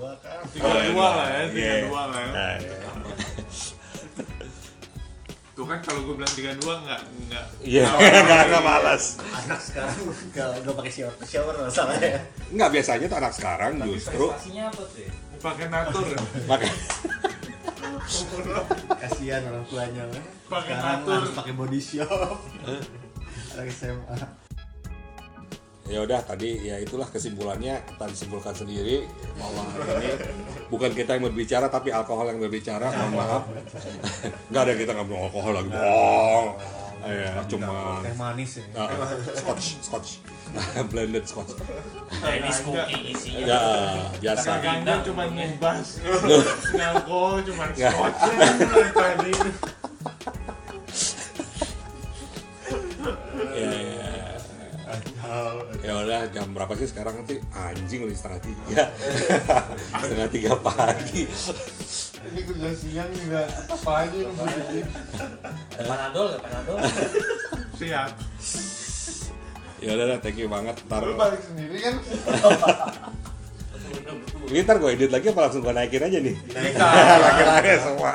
kan. 0.01 0.41
tiga 0.51 0.81
dua 0.89 1.09
lah 1.13 1.27
ya 1.29 1.43
tiga 1.47 1.61
Iya. 1.71 1.81
dua 1.87 2.03
lah 2.09 2.19
ya 2.19 2.31
Nah, 2.31 2.53
iya. 2.57 2.77
tuh 5.53 5.69
kan 5.69 5.79
kalau 5.85 6.01
gue 6.03 6.15
bilang 6.17 6.33
tiga 6.33 6.53
dua 6.57 6.75
nggak 6.81 7.01
nggak 7.29 7.45
Iya, 7.61 7.85
nggak 7.85 8.43
nggak 8.49 8.63
malas. 8.65 9.21
Anak 9.21 9.61
sekarang 9.61 9.97
kalau 10.33 10.57
udah 10.59 10.73
pakai 10.75 10.89
shower 10.91 11.15
shower 11.23 11.55
masalahnya. 11.61 12.25
Nggak 12.49 12.71
biasanya 12.73 13.07
tuh 13.07 13.19
anak 13.19 13.33
sekarang 13.35 13.73
justru 13.85 14.25
Prestasinya 14.27 14.65
apa 14.67 14.83
tuh 14.83 14.99
ya? 14.99 15.13
pakai 15.39 15.67
natur 15.69 16.05
pakai 16.47 16.69
Kasihan 19.03 19.43
orang 19.47 19.65
tuanya. 19.67 20.05
kan. 20.09 20.25
Pakai 20.49 20.75
Sekarang 20.77 21.01
harus 21.07 21.33
pakai 21.35 21.53
body 21.55 21.81
shop. 21.81 22.37
Anak 23.55 23.67
SMA. 23.71 24.19
ya 25.91 26.07
udah 26.07 26.23
tadi 26.23 26.71
ya 26.71 26.79
itulah 26.79 27.03
kesimpulannya 27.03 27.83
kita 27.83 28.07
disimpulkan 28.07 28.55
sendiri 28.55 29.11
bahwa 29.35 29.67
ini 29.99 30.15
bukan 30.71 30.95
kita 30.95 31.19
yang 31.19 31.27
berbicara 31.27 31.67
tapi 31.67 31.91
alkohol 31.91 32.31
yang 32.31 32.39
berbicara 32.39 32.95
mohon 32.95 33.19
maaf 33.19 33.43
nggak 34.55 34.63
ada 34.71 34.73
kita 34.79 34.95
ngobrol 34.95 35.27
alkohol 35.27 35.51
lagi 35.51 35.67
bohong 35.75 36.49
ya 37.07 37.41
cuma 37.49 38.01
Teh 38.05 38.15
manis 38.19 38.61
ini. 38.61 38.73
Ah, 38.77 38.89
scotch 39.33 39.81
scotch. 39.81 40.11
Blended 40.91 41.25
scotch. 41.25 41.57
Chinese 42.21 42.61
cooking 42.67 43.03
isinya. 43.15 43.47
ya 43.47 43.63
biasa 44.19 44.59
Kagaknya 44.59 44.95
cuma 45.07 45.25
ngibas 45.31 46.03
Ngalko 46.75 47.41
cuma 47.47 47.65
scotch. 47.77 48.21
Tadi 48.93 49.33
ya, 53.51 53.71
ya. 53.71 54.21
ya 55.81 55.93
udah 56.05 56.21
jam 56.35 56.51
berapa 56.53 56.73
sih 56.77 56.89
sekarang 56.91 57.23
nanti 57.23 57.39
anjing 57.55 58.05
udah 58.05 58.17
setengah 58.17 58.41
tiga. 58.43 58.85
Setengah 60.03 60.29
tiga 60.29 60.53
pagi 60.59 61.25
Ini 62.21 62.41
kerja 62.45 62.71
siang 62.77 63.11
enggak 63.11 63.49
apa 63.73 63.93
aja 64.05 64.19
lu 64.21 64.33
begini. 64.37 64.83
Panadol 65.89 66.25
nggak? 66.29 66.41
Panadol? 66.45 66.77
Siap. 67.81 68.11
Ya 69.81 69.91
udah 69.97 70.05
dah, 70.13 70.19
thank 70.21 70.37
you 70.37 70.49
banget. 70.53 70.77
Ntar 70.85 71.01
Lu 71.01 71.17
balik 71.17 71.41
sendiri 71.41 71.77
kan? 71.81 71.97
ini 74.51 74.61
ntar 74.67 74.77
gue 74.77 74.91
edit 74.93 75.11
lagi 75.15 75.27
apa 75.33 75.41
langsung 75.49 75.63
gue 75.65 75.73
naikin 75.73 76.03
aja 76.05 76.19
nih? 76.21 76.37
Kita 76.37 76.87
laki-laki 77.25 77.73
semua. 77.81 78.13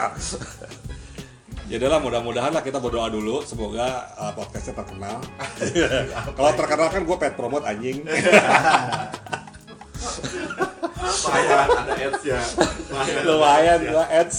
Ya 1.65 1.81
udahlah 1.81 1.97
mudah-mudahan 1.97 2.53
lah 2.53 2.61
kita 2.61 2.77
berdoa 2.77 3.09
dulu. 3.09 3.41
Semoga 3.41 4.13
uh, 4.13 4.29
podcastnya 4.37 4.77
terkenal. 4.77 5.17
Kalau 6.37 6.51
terkenal 6.53 6.87
kan 6.93 7.01
gue 7.01 7.17
pet 7.17 7.33
promote 7.33 7.65
anjing 7.65 8.05
Lumayan 11.25 11.67
ada 11.73 11.93
ads 11.97 12.21
ya. 12.23 12.41
lumayan 13.25 13.79
gue 13.81 14.05
ads 14.13 14.37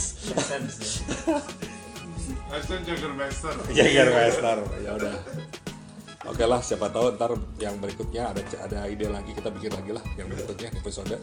Jagermeister 2.86 3.54
Jagermeister 3.74 4.58
ya 4.80 4.90
udah 4.96 5.16
Oke 6.26 6.42
lah, 6.42 6.58
siapa 6.58 6.90
tahu 6.90 7.14
ntar 7.14 7.38
yang 7.62 7.78
berikutnya 7.78 8.34
ada 8.34 8.42
ada 8.58 8.90
ide 8.90 9.06
lagi 9.06 9.30
kita 9.30 9.46
bikin 9.46 9.70
lagi 9.70 9.94
lah 9.94 10.02
yang 10.18 10.26
berikutnya 10.26 10.74
episode. 10.74 11.14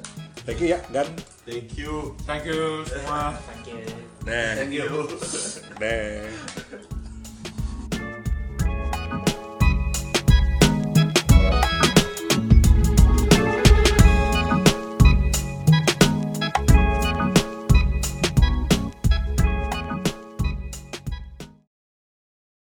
Thank 0.48 0.64
you 0.64 0.72
ya, 0.72 0.80
Dan. 0.96 1.12
Thank 1.44 1.76
you. 1.76 2.16
Thank 2.24 2.48
you 2.48 2.88
semua 2.88 3.36
Thank 3.44 3.68
you. 3.68 3.84
Deh. 4.24 4.52
Thank 4.56 4.72
you. 4.72 4.88
Deh. 5.76 6.92